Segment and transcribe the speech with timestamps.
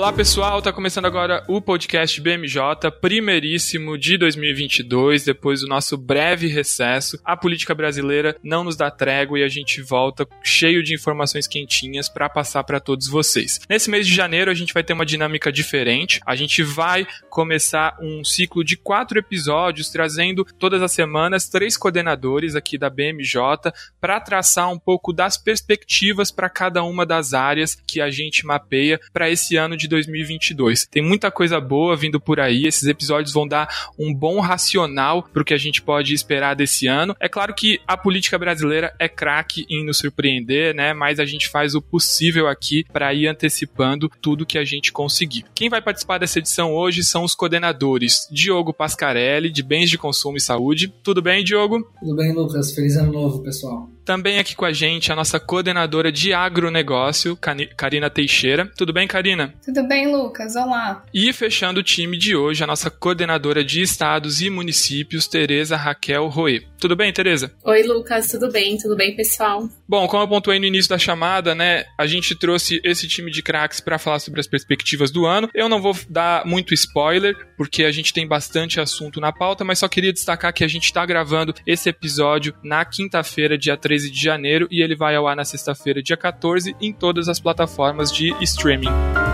[0.00, 6.46] Olá pessoal, tá começando agora o podcast BMJ, primeiríssimo de 2022, depois do nosso breve
[6.46, 7.20] recesso.
[7.22, 12.08] A política brasileira não nos dá trégua e a gente volta cheio de informações quentinhas
[12.08, 13.60] para passar para todos vocês.
[13.68, 16.18] Nesse mês de janeiro a gente vai ter uma dinâmica diferente.
[16.24, 22.56] A gente vai começar um ciclo de quatro episódios trazendo todas as semanas três coordenadores
[22.56, 23.70] aqui da BMJ
[24.00, 28.98] para traçar um pouco das perspectivas para cada uma das áreas que a gente mapeia
[29.12, 30.86] para esse ano de 2022.
[30.86, 35.44] Tem muita coisa boa vindo por aí, esses episódios vão dar um bom racional o
[35.44, 37.16] que a gente pode esperar desse ano.
[37.18, 40.92] É claro que a política brasileira é craque em nos surpreender, né?
[40.92, 45.44] Mas a gente faz o possível aqui para ir antecipando tudo que a gente conseguir.
[45.54, 50.36] Quem vai participar dessa edição hoje são os coordenadores Diogo Pascarelli, de Bens de Consumo
[50.36, 50.92] e Saúde.
[51.02, 51.90] Tudo bem, Diogo?
[51.98, 52.72] Tudo bem, Lucas.
[52.72, 53.90] Feliz ano novo, pessoal.
[54.10, 57.38] Também aqui com a gente a nossa coordenadora de agronegócio,
[57.76, 58.68] Karina Teixeira.
[58.76, 59.54] Tudo bem, Karina?
[59.64, 60.56] Tudo bem, Lucas.
[60.56, 61.04] Olá.
[61.14, 66.26] E fechando o time de hoje, a nossa coordenadora de estados e municípios, Tereza Raquel
[66.26, 66.64] Roê.
[66.80, 67.52] Tudo bem, Tereza?
[67.62, 68.30] Oi, Lucas.
[68.30, 68.78] Tudo bem?
[68.78, 69.68] Tudo bem, pessoal?
[69.86, 73.42] Bom, como eu pontuei no início da chamada, né, a gente trouxe esse time de
[73.42, 75.50] craques para falar sobre as perspectivas do ano.
[75.54, 79.78] Eu não vou dar muito spoiler, porque a gente tem bastante assunto na pauta, mas
[79.78, 84.22] só queria destacar que a gente está gravando esse episódio na quinta-feira, dia 13 de
[84.22, 88.34] janeiro, e ele vai ao ar na sexta-feira, dia 14, em todas as plataformas de
[88.42, 89.29] streaming.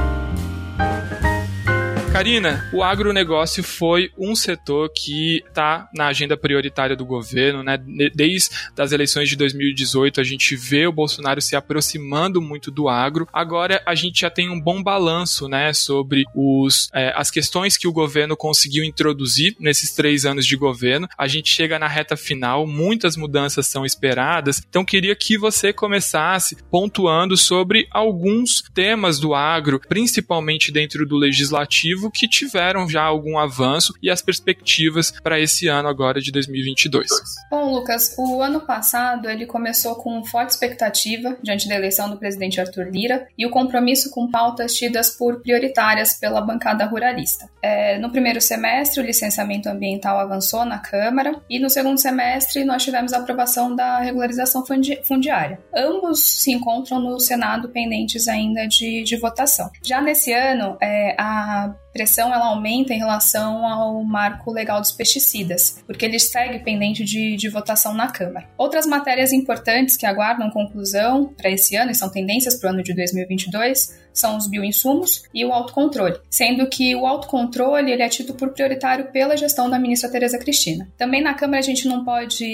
[2.17, 7.77] Karina, o agronegócio foi um setor que está na agenda prioritária do governo, né?
[8.15, 13.29] Desde as eleições de 2018, a gente vê o Bolsonaro se aproximando muito do agro.
[13.31, 17.87] Agora a gente já tem um bom balanço, né, sobre os, é, as questões que
[17.87, 21.07] o governo conseguiu introduzir nesses três anos de governo.
[21.19, 24.63] A gente chega na reta final, muitas mudanças são esperadas.
[24.67, 32.06] Então queria que você começasse pontuando sobre alguns temas do agro, principalmente dentro do legislativo
[32.11, 37.09] que tiveram já algum avanço e as perspectivas para esse ano agora de 2022.
[37.51, 42.61] Bom, Lucas, o ano passado ele começou com forte expectativa diante da eleição do presidente
[42.61, 47.49] Arthur Lira e o compromisso com pautas tidas por prioritárias pela bancada ruralista.
[47.63, 52.83] É, no primeiro semestre, o licenciamento ambiental avançou na Câmara e no segundo semestre nós
[52.83, 55.59] tivemos a aprovação da regularização fundi fundiária.
[55.75, 59.71] Ambos se encontram no Senado pendentes ainda de, de votação.
[59.83, 65.83] Já nesse ano, é, a pressão ela aumenta em relação ao marco legal dos pesticidas,
[65.87, 68.47] porque ele segue pendente de, de votação na Câmara.
[68.59, 72.83] Outras matérias importantes que aguardam conclusão para esse ano e são tendências para o ano
[72.83, 78.35] de 2022 são os bioinsumos e o autocontrole, sendo que o autocontrole ele é tido
[78.35, 80.89] por prioritário pela gestão da ministra Tereza Cristina.
[80.97, 82.45] Também na Câmara a gente não pode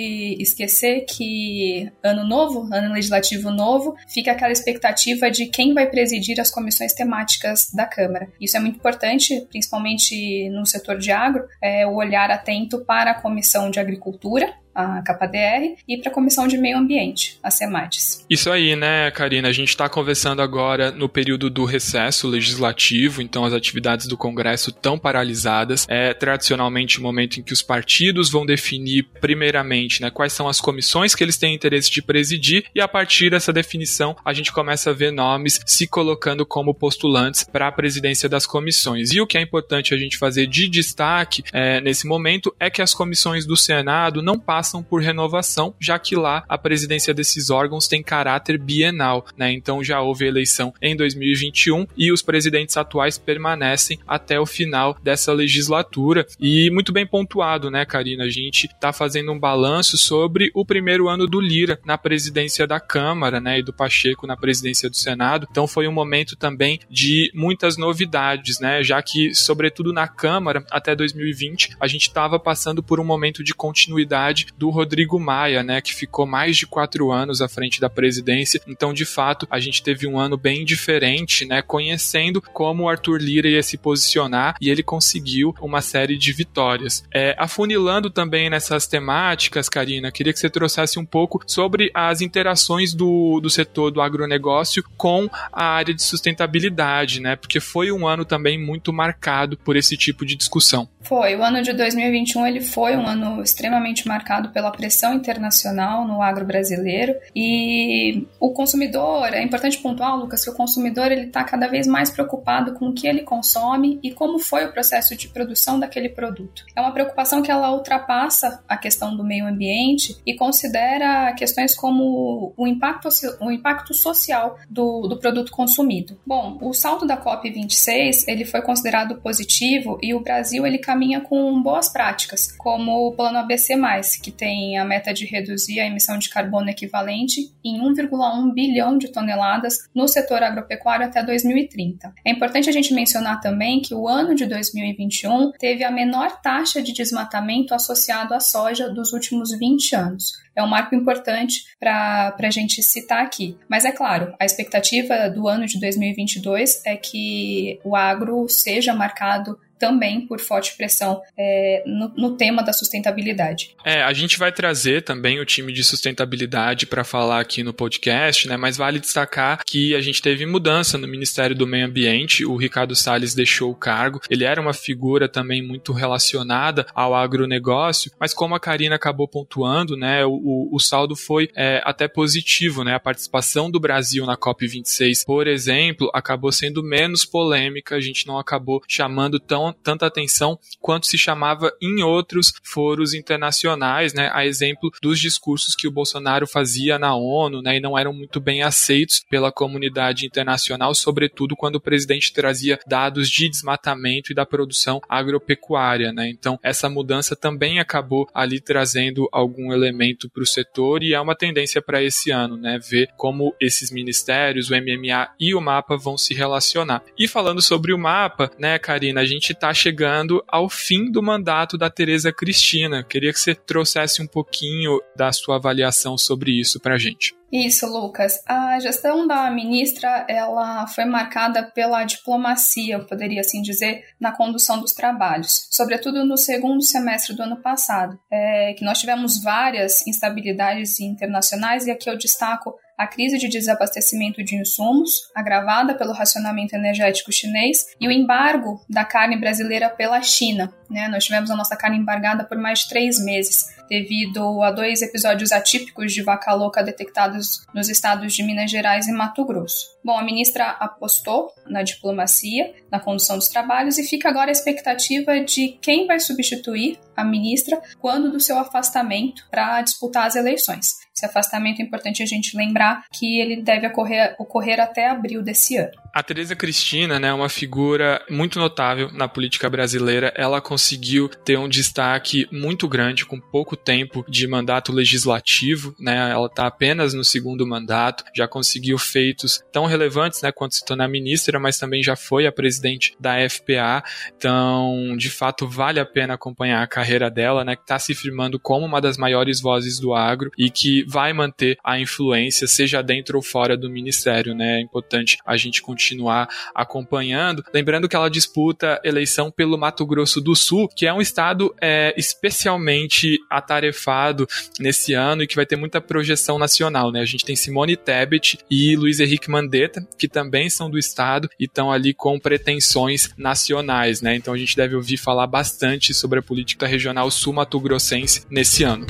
[0.41, 6.51] esquecer que ano novo, ano legislativo novo, fica aquela expectativa de quem vai presidir as
[6.51, 8.29] comissões temáticas da Câmara.
[8.41, 13.21] Isso é muito importante, principalmente no setor de agro, é o olhar atento para a
[13.21, 18.25] Comissão de Agricultura, a CAPADR, e para a Comissão de Meio Ambiente, a CEMATES.
[18.29, 19.49] Isso aí, né, Karina?
[19.49, 24.71] A gente está conversando agora no período do recesso legislativo, então as atividades do Congresso
[24.71, 25.87] estão paralisadas.
[25.89, 30.61] É tradicionalmente o momento em que os partidos vão definir, primeiramente, né, quais são as
[30.61, 34.91] comissões que eles têm interesse de presidir, e a partir dessa definição a gente começa
[34.91, 39.13] a ver nomes se colocando como postulantes para a presidência das comissões.
[39.13, 42.81] E o que é importante a gente fazer de destaque é, nesse momento é que
[42.81, 47.51] as comissões do Senado não passam passam por renovação, já que lá a presidência desses
[47.51, 49.51] órgãos tem caráter bienal, né?
[49.51, 55.33] Então já houve eleição em 2021 e os presidentes atuais permanecem até o final dessa
[55.33, 56.25] legislatura.
[56.39, 58.23] E muito bem pontuado, né, Karina?
[58.23, 62.79] A gente está fazendo um balanço sobre o primeiro ano do Lira na presidência da
[62.79, 65.49] Câmara, né, e do Pacheco na presidência do Senado.
[65.51, 68.81] Então foi um momento também de muitas novidades, né?
[68.85, 73.53] Já que, sobretudo na Câmara, até 2020, a gente estava passando por um momento de
[73.53, 78.61] continuidade do Rodrigo Maia, né, que ficou mais de quatro anos à frente da presidência.
[78.67, 83.21] Então, de fato, a gente teve um ano bem diferente, né, conhecendo como o Arthur
[83.21, 87.05] Lira ia se posicionar e ele conseguiu uma série de vitórias.
[87.13, 92.95] É, afunilando também nessas temáticas, Karina, queria que você trouxesse um pouco sobre as interações
[92.95, 98.25] do, do setor do agronegócio com a área de sustentabilidade, né, porque foi um ano
[98.25, 100.89] também muito marcado por esse tipo de discussão.
[101.03, 106.23] Foi, o ano de 2021 ele foi um ano extremamente marcado pela pressão internacional no
[106.23, 111.67] agro brasileiro e o consumidor, é importante pontuar, Lucas, que o consumidor ele está cada
[111.69, 115.79] vez mais preocupado com o que ele consome e como foi o processo de produção
[115.79, 116.65] daquele produto.
[116.75, 122.53] É uma preocupação que ela ultrapassa a questão do meio ambiente e considera questões como
[122.57, 123.09] o impacto,
[123.41, 126.19] o impacto social do, do produto consumido.
[126.27, 131.63] Bom, o salto da COP26 ele foi considerado positivo e o Brasil ele caminha com
[131.63, 133.75] boas práticas, como o Plano ABC+,
[134.23, 139.09] que tem a meta de reduzir a emissão de carbono equivalente em 1,1 bilhão de
[139.09, 142.13] toneladas no setor agropecuário até 2030.
[142.25, 146.83] É importante a gente mencionar também que o ano de 2021 teve a menor taxa
[146.83, 150.43] de desmatamento associado à soja dos últimos 20 anos.
[150.55, 153.57] É um marco importante para a gente citar aqui.
[153.69, 159.59] Mas é claro, a expectativa do ano de 2022 é que o agro seja marcado
[159.83, 163.75] também por forte pressão é, no, no, tema da sustentabilidade.
[163.85, 168.47] É, a gente vai trazer também o time de sustentabilidade para falar aqui no podcast,
[168.47, 168.57] né?
[168.57, 172.45] Mas vale destacar que a gente teve mudança no Ministério do Meio Ambiente.
[172.45, 174.21] O Ricardo Salles deixou o cargo.
[174.31, 179.97] Ele era uma figura também muito relacionada ao agronegócio, mas como a Karina acabou pontuando,
[179.97, 180.25] né?
[180.25, 182.95] O, o saldo foi é, até positivo, né?
[182.95, 187.97] A participação do Brasil na COP26, por exemplo, acabou sendo menos polêmica.
[187.97, 194.13] A gente não acabou chamando tão tanta atenção quanto se chamava em outros foros internacionais,
[194.15, 198.13] né, a exemplo dos discursos que o Bolsonaro fazia na ONU, né, e não eram
[198.13, 204.35] muito bem aceitos pela comunidade internacional, sobretudo quando o presidente trazia dados de desmatamento e
[204.35, 206.29] da produção agropecuária, né?
[206.29, 211.35] Então, essa mudança também acabou ali trazendo algum elemento para o setor e é uma
[211.35, 216.17] tendência para esse ano, né, ver como esses ministérios, o MMA e o MAPA vão
[216.17, 217.03] se relacionar.
[217.19, 221.79] E falando sobre o MAPA, né, Karina, a gente está chegando ao fim do mandato
[221.79, 223.05] da Tereza Cristina.
[223.05, 227.33] Queria que você trouxesse um pouquinho da sua avaliação sobre isso para a gente.
[227.53, 228.43] Isso, Lucas.
[228.45, 234.81] A gestão da ministra ela foi marcada pela diplomacia, eu poderia assim dizer, na condução
[234.81, 240.99] dos trabalhos, sobretudo no segundo semestre do ano passado, é, que nós tivemos várias instabilidades
[240.99, 247.33] internacionais e aqui eu destaco a crise de desabastecimento de insumos, agravada pelo racionamento energético
[247.33, 250.73] chinês, e o embargo da carne brasileira pela China.
[250.89, 251.09] Né?
[251.09, 255.51] Nós tivemos a nossa carne embargada por mais de três meses, devido a dois episódios
[255.51, 259.91] atípicos de vaca louca detectados nos estados de Minas Gerais e Mato Grosso.
[260.05, 265.41] Bom, a ministra apostou na diplomacia, na condução dos trabalhos, e fica agora a expectativa
[265.41, 271.02] de quem vai substituir a ministra quando do seu afastamento para disputar as eleições.
[271.15, 275.77] Esse afastamento é importante a gente lembrar que ele deve ocorrer, ocorrer até abril desse
[275.77, 275.93] ano.
[276.13, 280.33] A Tereza Cristina né, uma figura muito notável na política brasileira.
[280.37, 285.95] Ela conseguiu ter um destaque muito grande com pouco tempo de mandato legislativo.
[285.99, 290.85] Né, ela está apenas no segundo mandato, já conseguiu feitos tão relevantes né, quanto se
[290.85, 294.03] tornar ministra, mas também já foi a presidente da FPA.
[294.37, 298.59] Então, de fato, vale a pena acompanhar a carreira dela, né, que está se firmando
[298.59, 303.37] como uma das maiores vozes do agro e que vai manter a influência, seja dentro
[303.37, 304.55] ou fora do ministério.
[304.55, 304.79] Né?
[304.79, 307.65] É importante a gente continuar acompanhando.
[307.73, 312.15] Lembrando que ela disputa eleição pelo Mato Grosso do Sul, que é um estado é,
[312.17, 314.47] especialmente atarefado
[314.79, 317.11] nesse ano e que vai ter muita projeção nacional.
[317.11, 317.21] Né?
[317.21, 321.65] A gente tem Simone Tebet e Luiz Henrique Mandetta, que também são do estado e
[321.65, 324.21] estão ali com pretensões nacionais.
[324.21, 324.37] Né?
[324.37, 329.07] Então a gente deve ouvir falar bastante sobre a política regional sul-mato-grossense nesse ano.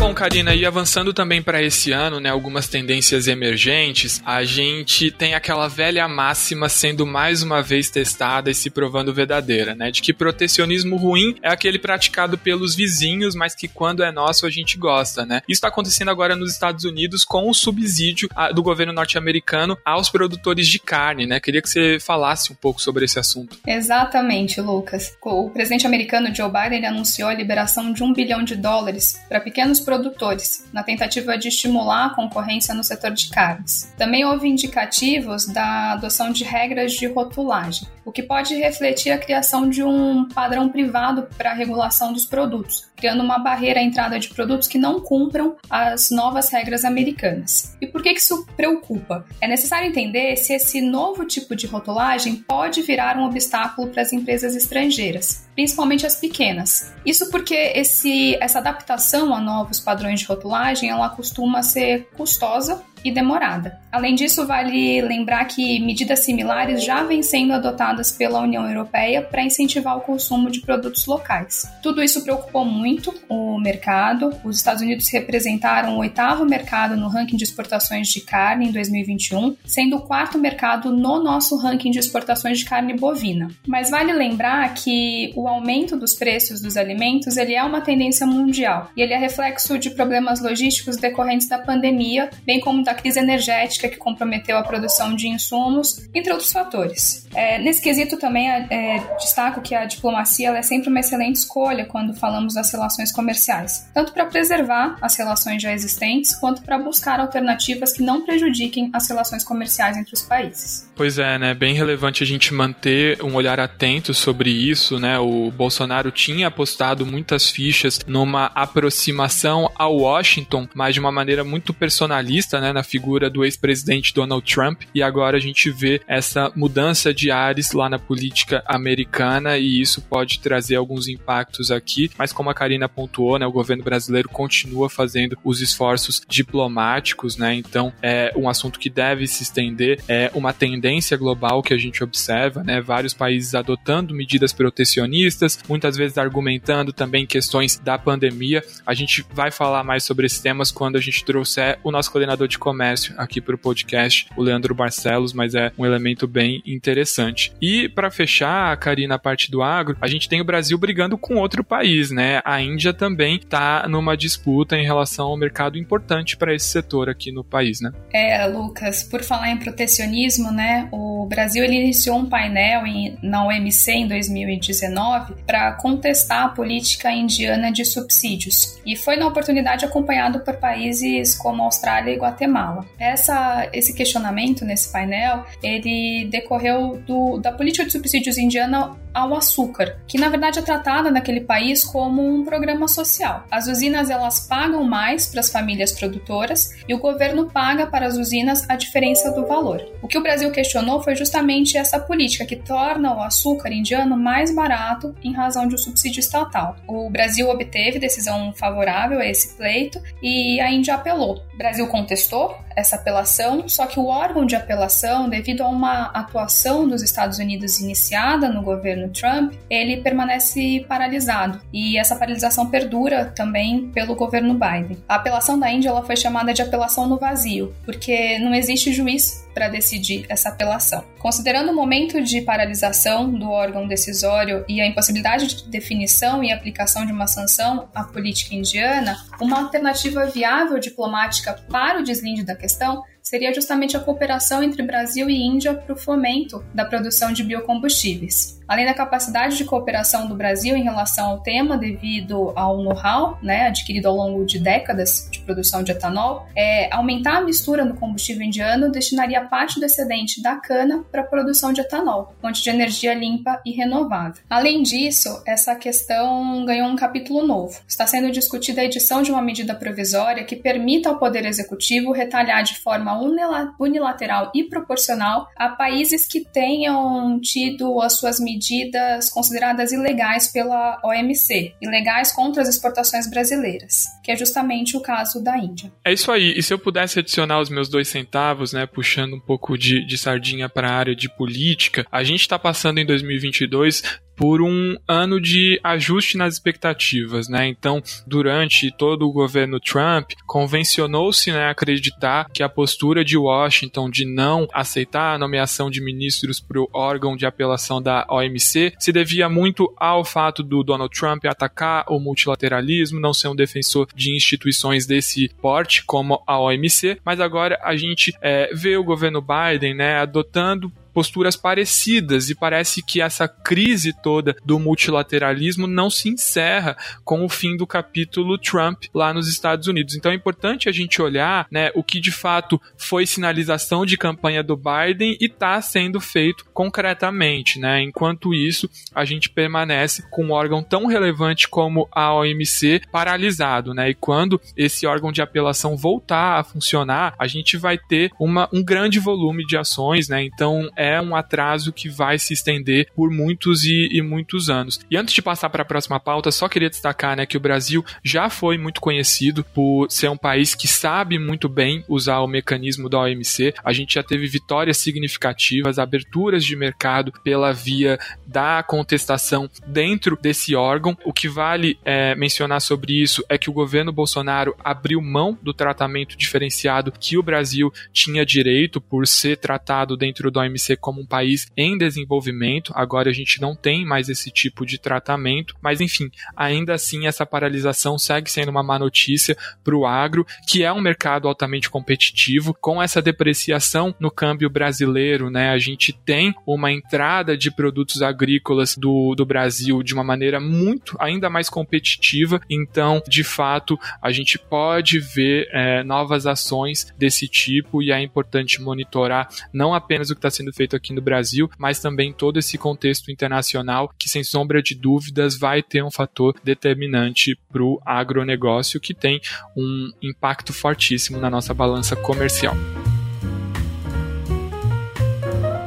[0.00, 5.34] Bom, Karina, e avançando também para esse ano, né, algumas tendências emergentes, a gente tem
[5.34, 10.14] aquela velha máxima sendo mais uma vez testada e se provando verdadeira, né, de que
[10.14, 15.26] protecionismo ruim é aquele praticado pelos vizinhos, mas que quando é nosso a gente gosta,
[15.26, 15.42] né.
[15.46, 20.66] Isso está acontecendo agora nos Estados Unidos com o subsídio do governo norte-americano aos produtores
[20.66, 21.38] de carne, né.
[21.40, 23.58] Queria que você falasse um pouco sobre esse assunto.
[23.66, 25.14] Exatamente, Lucas.
[25.22, 29.78] O presidente americano Joe Biden anunciou a liberação de um bilhão de dólares para pequenos
[29.90, 33.92] produtores, na tentativa de estimular a concorrência no setor de carnes.
[33.98, 39.68] Também houve indicativos da adoção de regras de rotulagem, o que pode refletir a criação
[39.68, 44.28] de um padrão privado para a regulação dos produtos, criando uma barreira à entrada de
[44.28, 47.76] produtos que não cumpram as novas regras americanas.
[47.80, 49.24] E por que isso preocupa?
[49.40, 54.12] É necessário entender se esse novo tipo de rotulagem pode virar um obstáculo para as
[54.12, 56.90] empresas estrangeiras, principalmente as pequenas.
[57.04, 63.10] Isso porque esse, essa adaptação a novos padrões de rotulagem ela costuma ser custosa e
[63.10, 63.78] demorada.
[63.90, 69.42] Além disso, vale lembrar que medidas similares já vêm sendo adotadas pela União Europeia para
[69.42, 71.64] incentivar o consumo de produtos locais.
[71.82, 74.32] Tudo isso preocupou muito o mercado.
[74.44, 79.56] Os Estados Unidos representaram o oitavo mercado no ranking de exportações de carne em 2021,
[79.64, 83.48] sendo o quarto mercado no nosso ranking de exportações de carne bovina.
[83.66, 88.90] Mas vale lembrar que o aumento dos preços dos alimentos ele é uma tendência mundial
[88.96, 93.88] e ele é reflexo de problemas logísticos decorrentes da pandemia, bem como da crise energética
[93.88, 97.26] que comprometeu a produção de insumos, entre outros fatores.
[97.34, 102.14] É, nesse quesito também é, destaco que a diplomacia é sempre uma excelente escolha quando
[102.14, 107.92] falamos das relações comerciais, tanto para preservar as relações já existentes quanto para buscar alternativas
[107.92, 110.90] que não prejudiquem as relações comerciais entre os países.
[110.94, 111.54] Pois é, né?
[111.54, 115.18] Bem relevante a gente manter um olhar atento sobre isso, né?
[115.18, 121.72] O Bolsonaro tinha apostado muitas fichas numa aproximação a Washington, mas de uma maneira muito
[121.72, 122.72] personalista, né?
[122.80, 127.72] Na figura do ex-presidente Donald Trump, e agora a gente vê essa mudança de ares
[127.72, 132.88] lá na política americana e isso pode trazer alguns impactos aqui, mas como a Karina
[132.88, 133.44] pontuou, né?
[133.44, 137.54] O governo brasileiro continua fazendo os esforços diplomáticos, né?
[137.54, 142.02] Então é um assunto que deve se estender, é uma tendência global que a gente
[142.02, 142.80] observa, né?
[142.80, 148.64] Vários países adotando medidas protecionistas, muitas vezes argumentando também questões da pandemia.
[148.86, 152.48] A gente vai falar mais sobre esses temas quando a gente trouxer o nosso coordenador
[152.48, 157.52] de comércio aqui para o podcast, o Leandro Barcelos, mas é um elemento bem interessante.
[157.60, 161.34] E para fechar, Karina, a parte do agro, a gente tem o Brasil brigando com
[161.34, 162.40] outro país, né?
[162.44, 167.32] A Índia também está numa disputa em relação ao mercado importante para esse setor aqui
[167.32, 167.92] no país, né?
[168.12, 170.88] É, Lucas, por falar em protecionismo, né?
[170.92, 177.10] O Brasil ele iniciou um painel em, na OMC em 2019 para contestar a política
[177.10, 182.59] indiana de subsídios e foi na oportunidade acompanhado por países como Austrália e Guatemala.
[182.98, 189.98] Essa, esse questionamento nesse painel ele decorreu do, da política de subsídios indiana ao açúcar,
[190.06, 193.44] que na verdade é tratada naquele país como um programa social.
[193.50, 198.16] As usinas elas pagam mais para as famílias produtoras e o governo paga para as
[198.16, 199.84] usinas a diferença do valor.
[200.02, 204.54] O que o Brasil questionou foi justamente essa política que torna o açúcar indiano mais
[204.54, 206.76] barato em razão de um subsídio estatal.
[206.86, 211.42] O Brasil obteve decisão favorável a esse pleito e a Índia apelou.
[211.52, 216.88] O Brasil contestou と、essa apelação, só que o órgão de apelação, devido a uma atuação
[216.88, 223.90] dos Estados Unidos iniciada no governo Trump, ele permanece paralisado e essa paralisação perdura também
[223.90, 224.98] pelo governo Biden.
[225.08, 229.46] A apelação da Índia ela foi chamada de apelação no vazio, porque não existe juiz
[229.54, 231.04] para decidir essa apelação.
[231.18, 237.04] Considerando o momento de paralisação do órgão decisório e a impossibilidade de definição e aplicação
[237.04, 243.02] de uma sanção à política indiana, uma alternativa viável diplomática para o deslinde da questão
[243.30, 248.58] seria justamente a cooperação entre Brasil e Índia para o fomento da produção de biocombustíveis.
[248.66, 253.66] Além da capacidade de cooperação do Brasil em relação ao tema, devido ao know-how né,
[253.66, 258.42] adquirido ao longo de décadas de produção de etanol, é, aumentar a mistura no combustível
[258.42, 263.12] indiano destinaria parte do excedente da cana para a produção de etanol, fonte de energia
[263.12, 264.40] limpa e renovável.
[264.48, 267.80] Além disso, essa questão ganhou um capítulo novo.
[267.88, 272.62] Está sendo discutida a edição de uma medida provisória que permita ao Poder Executivo retalhar
[272.62, 280.48] de forma unilateral e proporcional a países que tenham tido as suas medidas consideradas ilegais
[280.48, 285.92] pela OMC, ilegais contra as exportações brasileiras, que é justamente o caso da Índia.
[286.04, 286.54] É isso aí.
[286.56, 290.18] E se eu pudesse adicionar os meus dois centavos, né, puxando um pouco de, de
[290.18, 294.02] sardinha para a área de política, a gente está passando em 2022
[294.40, 297.66] por um ano de ajuste nas expectativas, né?
[297.66, 304.24] Então, durante todo o governo Trump, convencionou-se né, acreditar que a postura de Washington de
[304.24, 309.46] não aceitar a nomeação de ministros para o órgão de apelação da OMC se devia
[309.50, 315.04] muito ao fato do Donald Trump atacar o multilateralismo, não ser um defensor de instituições
[315.04, 320.16] desse porte como a OMC, mas agora a gente é, vê o governo Biden né,
[320.16, 327.44] adotando posturas parecidas e parece que essa crise toda do multilateralismo não se encerra com
[327.44, 330.14] o fim do capítulo Trump lá nos Estados Unidos.
[330.14, 334.62] Então é importante a gente olhar né, o que de fato foi sinalização de campanha
[334.62, 337.78] do Biden e está sendo feito concretamente.
[337.78, 338.02] Né?
[338.02, 343.92] Enquanto isso, a gente permanece com um órgão tão relevante como a OMC paralisado.
[343.92, 344.08] Né?
[344.08, 348.82] E quando esse órgão de apelação voltar a funcionar, a gente vai ter uma, um
[348.82, 350.30] grande volume de ações.
[350.30, 350.44] Né?
[350.44, 355.00] Então é é um atraso que vai se estender por muitos e, e muitos anos.
[355.10, 358.04] E antes de passar para a próxima pauta, só queria destacar né, que o Brasil
[358.22, 363.08] já foi muito conhecido por ser um país que sabe muito bem usar o mecanismo
[363.08, 363.74] da OMC.
[363.84, 370.74] A gente já teve vitórias significativas, aberturas de mercado pela via da contestação dentro desse
[370.74, 371.16] órgão.
[371.24, 375.72] O que vale é, mencionar sobre isso é que o governo Bolsonaro abriu mão do
[375.72, 381.26] tratamento diferenciado que o Brasil tinha direito por ser tratado dentro da OMC como um
[381.26, 382.92] país em desenvolvimento.
[382.94, 387.46] Agora a gente não tem mais esse tipo de tratamento, mas enfim, ainda assim essa
[387.46, 392.74] paralisação segue sendo uma má notícia para o agro, que é um mercado altamente competitivo.
[392.74, 398.96] Com essa depreciação no câmbio brasileiro, né, a gente tem uma entrada de produtos agrícolas
[398.96, 402.60] do, do Brasil de uma maneira muito ainda mais competitiva.
[402.68, 408.80] Então, de fato, a gente pode ver é, novas ações desse tipo e é importante
[408.80, 412.78] monitorar não apenas o que está sendo feito aqui no Brasil, mas também todo esse
[412.78, 418.98] contexto internacional que, sem sombra de dúvidas, vai ter um fator determinante para o agronegócio
[418.98, 419.42] que tem
[419.76, 422.74] um impacto fortíssimo na nossa balança comercial.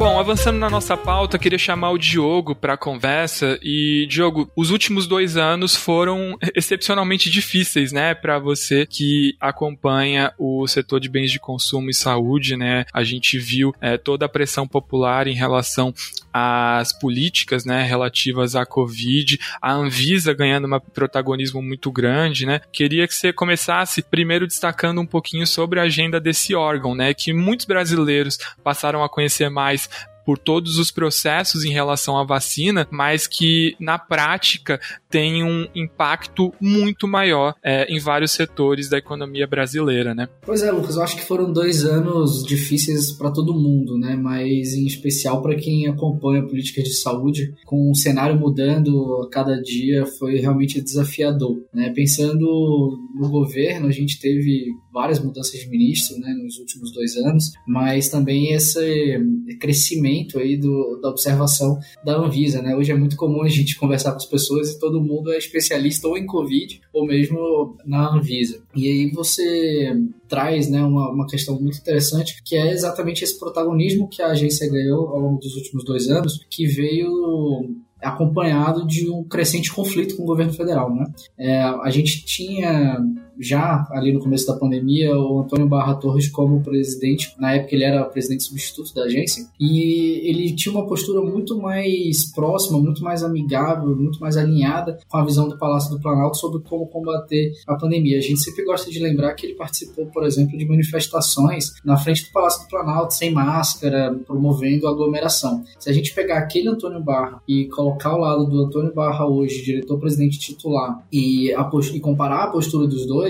[0.04, 3.58] Bom, avançando na nossa pauta, queria chamar o Diogo para a conversa.
[3.64, 10.68] E, Diogo, os últimos dois anos foram excepcionalmente difíceis, né, para você que acompanha o
[10.68, 12.84] setor de bens de consumo e saúde, né?
[12.92, 15.94] A gente viu é, toda a pressão popular em relação
[16.34, 22.62] às políticas, né, relativas à Covid, a Anvisa ganhando um protagonismo muito grande, né?
[22.72, 27.34] Queria que você começasse primeiro destacando um pouquinho sobre a agenda desse órgão, né, que
[27.34, 29.90] muitos brasileiros passaram a conhecer mais
[30.26, 36.54] por todos os processos em relação à vacina, mas que na prática tem um impacto
[36.60, 40.28] muito maior é, em vários setores da economia brasileira, né?
[40.42, 44.16] Pois é, Lucas, eu acho que foram dois anos difíceis para todo mundo, né?
[44.16, 49.62] Mas em especial para quem acompanha políticas de saúde, com o cenário mudando a cada
[49.62, 51.92] dia, foi realmente desafiador, né?
[51.96, 57.52] Pensando no governo, a gente teve várias mudanças de ministro, né, nos últimos dois anos,
[57.68, 59.20] mas também esse
[59.60, 62.76] crescimento aí do, da observação da Anvisa, né?
[62.76, 66.08] Hoje é muito comum a gente conversar com as pessoas e todo mundo é especialista
[66.08, 68.62] ou em Covid ou mesmo na Anvisa.
[68.76, 69.96] E aí você
[70.28, 74.70] traz né, uma, uma questão muito interessante, que é exatamente esse protagonismo que a agência
[74.70, 77.70] ganhou ao longo dos últimos dois anos, que veio
[78.04, 80.94] acompanhado de um crescente conflito com o governo federal.
[80.94, 81.06] Né?
[81.38, 83.00] É, a gente tinha
[83.40, 87.84] já ali no começo da pandemia o Antônio Barra Torres como presidente, na época ele
[87.84, 93.24] era presidente substituto da agência, e ele tinha uma postura muito mais próxima, muito mais
[93.24, 97.76] amigável, muito mais alinhada com a visão do Palácio do Planalto sobre como combater a
[97.76, 98.18] pandemia.
[98.18, 102.26] A gente sempre gosta de lembrar que ele participou, por exemplo, de manifestações na frente
[102.26, 105.64] do Palácio do Planalto, sem máscara, promovendo aglomeração.
[105.80, 109.64] Se a gente pegar aquele Antônio Barra e colocar ao lado do Antônio Barra hoje,
[109.64, 113.23] diretor-presidente titular, e, e comparar a postura dos dois,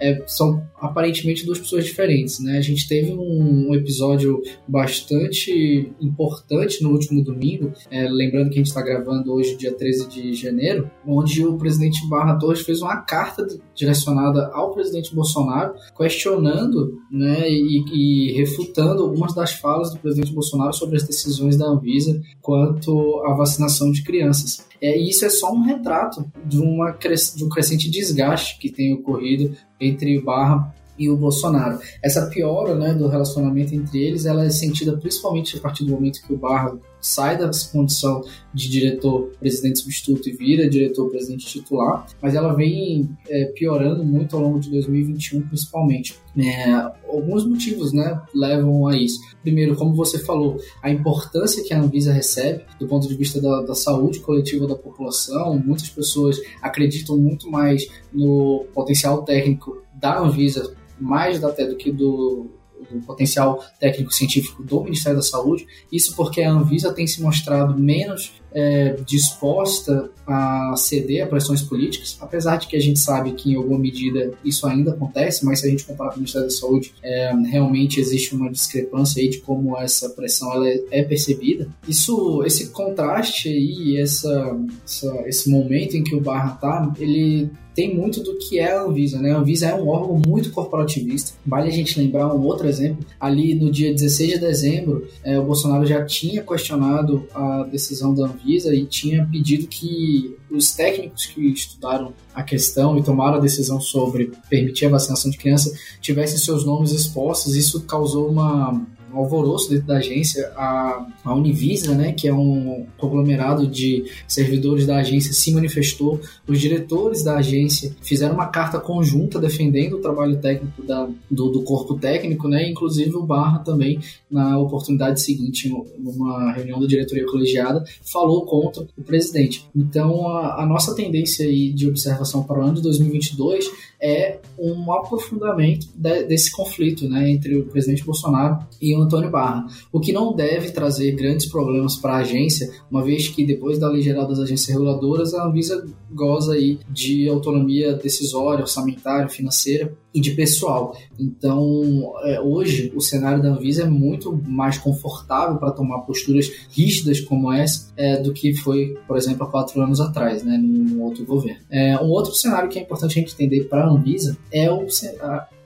[0.00, 2.58] é, são aparentemente duas pessoas diferentes, né?
[2.58, 8.58] A gente teve um, um episódio bastante importante no último domingo, é, lembrando que a
[8.58, 12.96] gente está gravando hoje, dia 13 de janeiro, onde o presidente Barra Torres fez uma
[12.96, 20.32] carta direcionada ao presidente Bolsonaro, questionando né, e, e refutando algumas das falas do presidente
[20.32, 24.66] Bolsonaro sobre as decisões da Anvisa quanto à vacinação de crianças.
[24.84, 28.92] É, e isso é só um retrato de, uma, de um crescente desgaste que tem
[28.92, 29.33] ocorrido
[29.80, 31.78] entre Barra e o Bolsonaro.
[32.02, 36.22] Essa piora né, do relacionamento entre eles ela é sentida principalmente a partir do momento
[36.26, 38.22] que o Barra sai da condição
[38.54, 44.58] de diretor-presidente substituto e vira diretor-presidente titular, mas ela vem é, piorando muito ao longo
[44.58, 46.18] de 2021, principalmente.
[46.36, 46.72] É,
[47.06, 49.20] alguns motivos né, levam a isso.
[49.42, 53.60] Primeiro, como você falou, a importância que a Anvisa recebe do ponto de vista da,
[53.62, 55.58] da saúde coletiva da população.
[55.58, 62.50] Muitas pessoas acreditam muito mais no potencial técnico da Anvisa, mais até do que do
[62.90, 65.66] do potencial técnico-científico do Ministério da Saúde.
[65.90, 72.16] Isso porque a Anvisa tem se mostrado menos é, disposta a ceder a pressões políticas,
[72.20, 75.66] apesar de que a gente sabe que em alguma medida isso ainda acontece, mas se
[75.66, 79.38] a gente comparar com o Ministério da Saúde, é, realmente existe uma discrepância aí de
[79.38, 81.68] como essa pressão ela é, é percebida.
[81.86, 87.92] Isso, esse contraste aí, essa, essa, esse momento em que o Barra está, ele tem
[87.92, 89.32] muito do que é a Anvisa, né?
[89.32, 91.32] A Anvisa é um órgão muito corporativista.
[91.44, 93.04] Vale a gente lembrar um outro exemplo.
[93.18, 98.26] Ali no dia 16 de dezembro, é, o Bolsonaro já tinha questionado a decisão da
[98.26, 103.80] Anvisa e tinha pedido que os técnicos que estudaram a questão e tomaram a decisão
[103.80, 107.56] sobre permitir a vacinação de criança tivessem seus nomes expostos.
[107.56, 108.86] Isso causou uma
[109.18, 110.52] alvoroço dentro da agência.
[110.56, 116.20] A, a Univisa, né, que é um conglomerado de servidores da agência, se manifestou.
[116.46, 121.62] Os diretores da agência fizeram uma carta conjunta defendendo o trabalho técnico da, do, do
[121.62, 124.00] corpo técnico, né, inclusive o Barra também,
[124.30, 129.68] na oportunidade seguinte, numa reunião da diretoria colegiada, falou contra o presidente.
[129.74, 133.70] Então, a, a nossa tendência aí de observação para o ano de 2022
[134.04, 139.66] é um aprofundamento de, desse conflito né, entre o presidente Bolsonaro e o Antônio Barra,
[139.90, 143.88] o que não deve trazer grandes problemas para a agência, uma vez que depois da
[143.88, 150.20] lei geral das agências reguladoras, a Anvisa goza aí de autonomia decisória, orçamentária, financeira e
[150.20, 150.96] de pessoal.
[151.18, 157.20] Então, é, hoje, o cenário da Anvisa é muito mais confortável para tomar posturas rígidas
[157.20, 161.24] como essa é, do que foi, por exemplo, há quatro anos atrás, né, num outro
[161.24, 161.60] governo.
[161.68, 164.86] É, um outro cenário que é importante a gente entender para a Anvisa é o,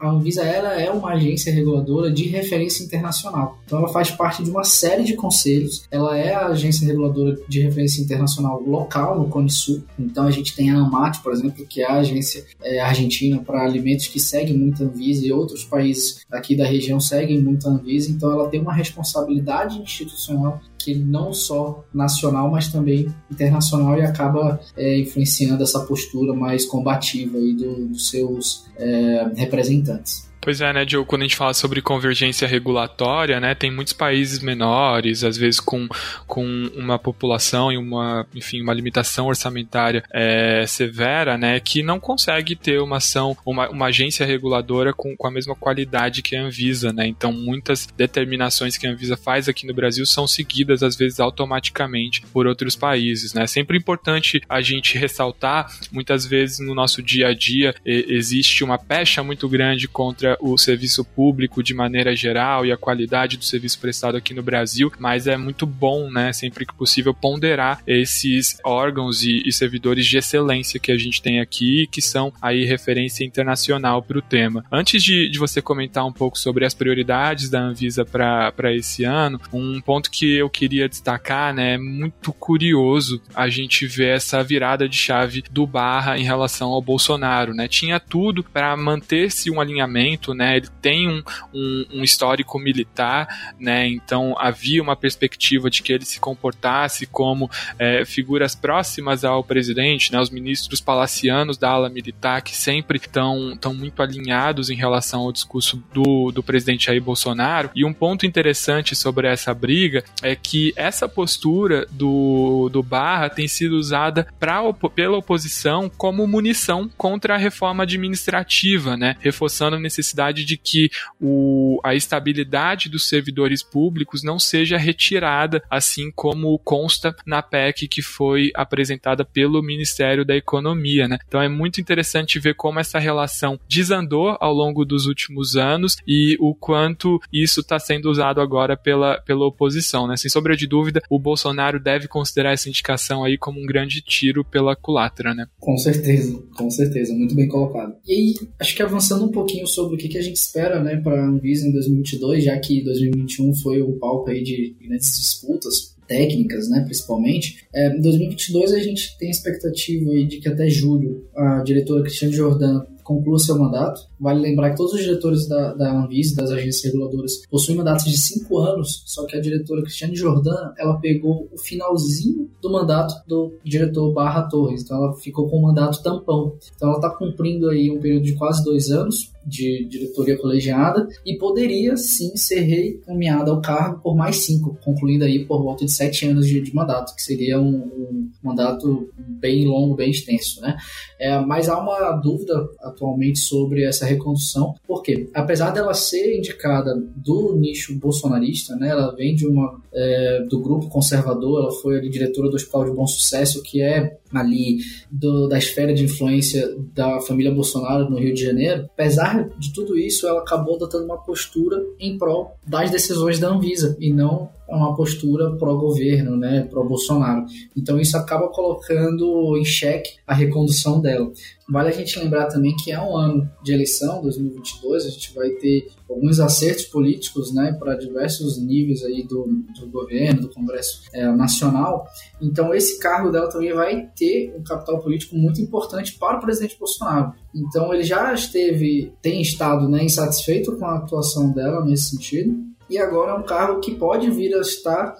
[0.00, 3.58] a Anvisa ela é uma agência reguladora de referência internacional.
[3.64, 5.84] Então ela faz parte de uma série de conselhos.
[5.90, 9.82] Ela é a agência reguladora de referência internacional local no Cone Sul.
[9.98, 13.64] Então a gente tem a AMAT, por exemplo, que é a agência é, argentina para
[13.64, 17.72] alimentos que segue muito a Anvisa e outros países aqui da região seguem muito a
[17.72, 18.11] Anvisa.
[18.11, 24.61] Então ela tem uma responsabilidade institucional que não só nacional, mas também internacional e acaba
[24.77, 30.28] é, influenciando essa postura mais combativa aí do, dos seus é, representantes.
[30.40, 34.38] Pois é, né, Joe, quando a gente fala sobre convergência regulatória, né, tem muitos países
[34.40, 35.88] menores, às vezes com,
[36.27, 36.44] com
[36.77, 42.81] uma população e uma, enfim, uma limitação orçamentária é, severa, né, que não consegue ter
[42.81, 47.07] uma ação, uma, uma agência reguladora com, com a mesma qualidade que a Anvisa, né,
[47.07, 52.22] então muitas determinações que a Anvisa faz aqui no Brasil são seguidas, às vezes, automaticamente
[52.33, 57.35] por outros países, né, sempre importante a gente ressaltar, muitas vezes no nosso dia a
[57.35, 62.77] dia existe uma pecha muito grande contra o serviço público de maneira geral e a
[62.77, 67.14] qualidade do serviço prestado aqui no Brasil, mas é muito bom, né, sempre que possível,
[67.14, 72.33] ponderar esses órgãos e, e servidores de excelência que a gente tem aqui, que são
[72.41, 74.64] aí referência internacional para o tema.
[74.71, 79.41] Antes de, de, você comentar um pouco sobre as prioridades da Anvisa para esse ano,
[79.53, 84.88] um ponto que eu queria destacar, né, é muito curioso a gente ver essa virada
[84.88, 87.69] de chave do Barra em relação ao Bolsonaro, né?
[87.69, 90.57] Tinha tudo para manter-se um alinhamento né?
[90.57, 91.22] Ele tem um,
[91.54, 93.87] um, um, histórico militar, né?
[93.88, 100.12] Então havia uma perspectiva de que ele se comportasse como é, figuras próximas ao presidente,
[100.12, 100.20] né?
[100.20, 105.33] Os ministros palacianos da ala militar que sempre estão tão muito alinhados em relação ao
[105.33, 107.70] discurso do, do presidente Jair Bolsonaro.
[107.74, 113.48] E um ponto interessante sobre essa briga é que essa postura do, do Barra tem
[113.48, 114.61] sido usada pra,
[114.94, 119.16] pela oposição como munição contra a reforma administrativa, né?
[119.20, 120.90] Reforçando a necessidade necessidade de que
[121.21, 128.03] o, a estabilidade dos servidores públicos não seja retirada, assim como consta na PEC que
[128.03, 131.07] foi apresentada pelo Ministério da Economia.
[131.07, 131.18] Né?
[131.27, 136.37] Então é muito interessante ver como essa relação desandou ao longo dos últimos anos e
[136.40, 140.07] o quanto isso está sendo usado agora pela, pela oposição.
[140.07, 140.16] Né?
[140.16, 144.44] Sem sombra de dúvida, o Bolsonaro deve considerar essa indicação aí como um grande tiro
[144.44, 145.35] pela culatra.
[145.35, 145.47] Né?
[145.59, 147.94] Com certeza, com certeza, muito bem colocado.
[148.07, 151.20] E aí, acho que avançando um pouquinho sobre que, que a gente espera né, para
[151.20, 156.68] a Anvisa em 2022, já que 2021 foi o palco aí de grandes disputas técnicas,
[156.70, 157.66] né, principalmente.
[157.74, 162.32] É, em 2022 a gente tem expectativa aí de que até julho a diretora Cristiane
[162.32, 164.02] Jordan conclua seu mandato.
[164.20, 168.18] Vale lembrar que todos os diretores da, da Anvisa, das agências reguladoras, possuem mandatos de
[168.18, 173.54] cinco anos, só que a diretora Cristiane Jordan, ela pegou o finalzinho do mandato do
[173.64, 176.54] diretor Barra Torres, então ela ficou com o mandato tampão.
[176.76, 181.37] Então ela está cumprindo aí um período de quase dois anos de diretoria colegiada e
[181.38, 186.26] poderia sim ser reencaminhada ao cargo por mais cinco, concluindo aí por volta de sete
[186.26, 190.76] anos de, de mandato, que seria um, um, mandato bem longo, bem extenso, né?
[191.18, 197.56] É, mas há uma dúvida atualmente sobre essa recondução, porque apesar dela ser indicada do
[197.56, 202.48] nicho bolsonarista, né, ela vem de uma é, do grupo conservador, ela foi ali, diretora
[202.48, 204.79] do Hospital de Bom Sucesso, que é ali
[205.11, 208.85] do, da esfera de influência da família Bolsonaro no Rio de Janeiro.
[208.93, 213.97] Apesar de tudo isso, ela acabou adotando uma postura em prol das decisões da Anvisa
[214.01, 217.46] e não uma postura pró-governo, né, pró-Bolsonaro.
[217.76, 221.33] Então isso acaba colocando em xeque a recondução dela.
[221.70, 225.50] Vale a gente lembrar também que é um ano de eleição, 2022, a gente vai
[225.50, 229.46] ter alguns acertos políticos, né, para diversos níveis aí do,
[229.78, 232.07] do governo, do Congresso é, Nacional.
[232.40, 236.78] Então esse cargo dela também vai ter um capital político muito importante para o presidente
[236.78, 237.33] Bolsonaro.
[237.54, 242.98] Então ele já esteve, tem estado, né, insatisfeito com a atuação dela nesse sentido e
[242.98, 245.16] agora é um cargo que pode vir a estar,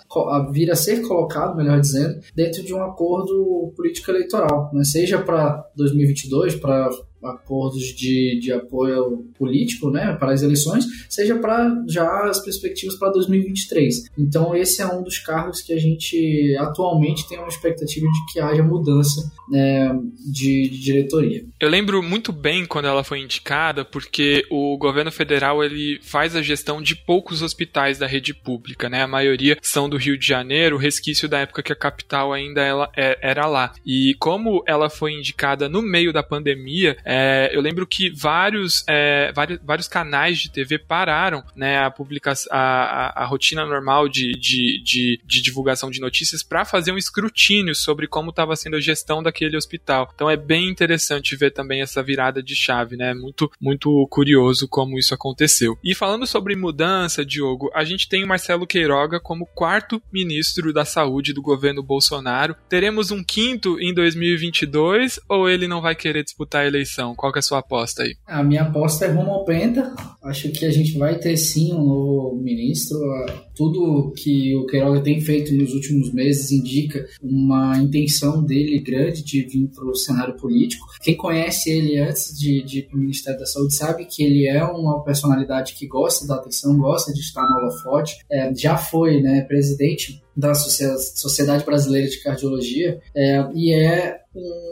[0.51, 4.85] vir a ser colocado, melhor dizendo, dentro de um acordo político eleitoral, né?
[4.85, 6.91] seja para 2022, para
[7.23, 13.11] acordos de, de apoio político né, para as eleições, seja para já as perspectivas para
[13.13, 14.05] 2023.
[14.19, 18.41] Então, esse é um dos cargos que a gente atualmente tem uma expectativa de que
[18.41, 19.99] haja mudança né,
[20.31, 21.45] de, de, diretoria.
[21.61, 26.43] Eu lembro muito bem quando ela foi indicada, porque o governo federal ele faz a
[26.43, 29.03] gestão de poucos hospitais da rede pública, né?
[29.03, 32.91] A maioria são do Rio de Janeiro, resquício da época que a capital ainda ela,
[32.97, 33.73] é, era lá.
[33.85, 39.33] E como ela foi indicada no meio da pandemia, é, eu lembro que vários, é,
[39.33, 44.33] vários, vários canais de TV pararam né, a, publicação, a, a, a rotina normal de,
[44.33, 48.81] de, de, de divulgação de notícias para fazer um escrutínio sobre como estava sendo a
[48.81, 50.11] gestão daquele hospital.
[50.15, 53.15] Então é bem interessante ver também essa virada de chave, né?
[53.15, 55.79] Muito, muito curioso como isso aconteceu.
[55.83, 60.85] E falando sobre mudança, Diogo, a gente tem o Marcelo Queiroga como quarto ministro da
[60.85, 62.55] saúde do governo Bolsonaro.
[62.69, 66.98] Teremos um quinto em 2022 ou ele não vai querer disputar a eleição?
[67.17, 68.15] Qual que é a sua aposta aí?
[68.27, 69.95] A minha aposta é rumo ao Penta.
[70.23, 72.99] Acho que a gente vai ter sim um novo ministro.
[73.55, 79.43] Tudo que o Queiroga tem feito nos últimos meses indica uma intenção dele grande de
[79.43, 80.87] vir para o cenário político.
[81.01, 84.47] Quem conhece ele antes de, de ir para o Ministério da Saúde sabe que ele
[84.47, 88.17] é uma personalidade que gosta da atenção, gosta de estar no holofote.
[88.31, 94.21] É, já foi né, presidente da Sociedade Brasileira de Cardiologia é, e é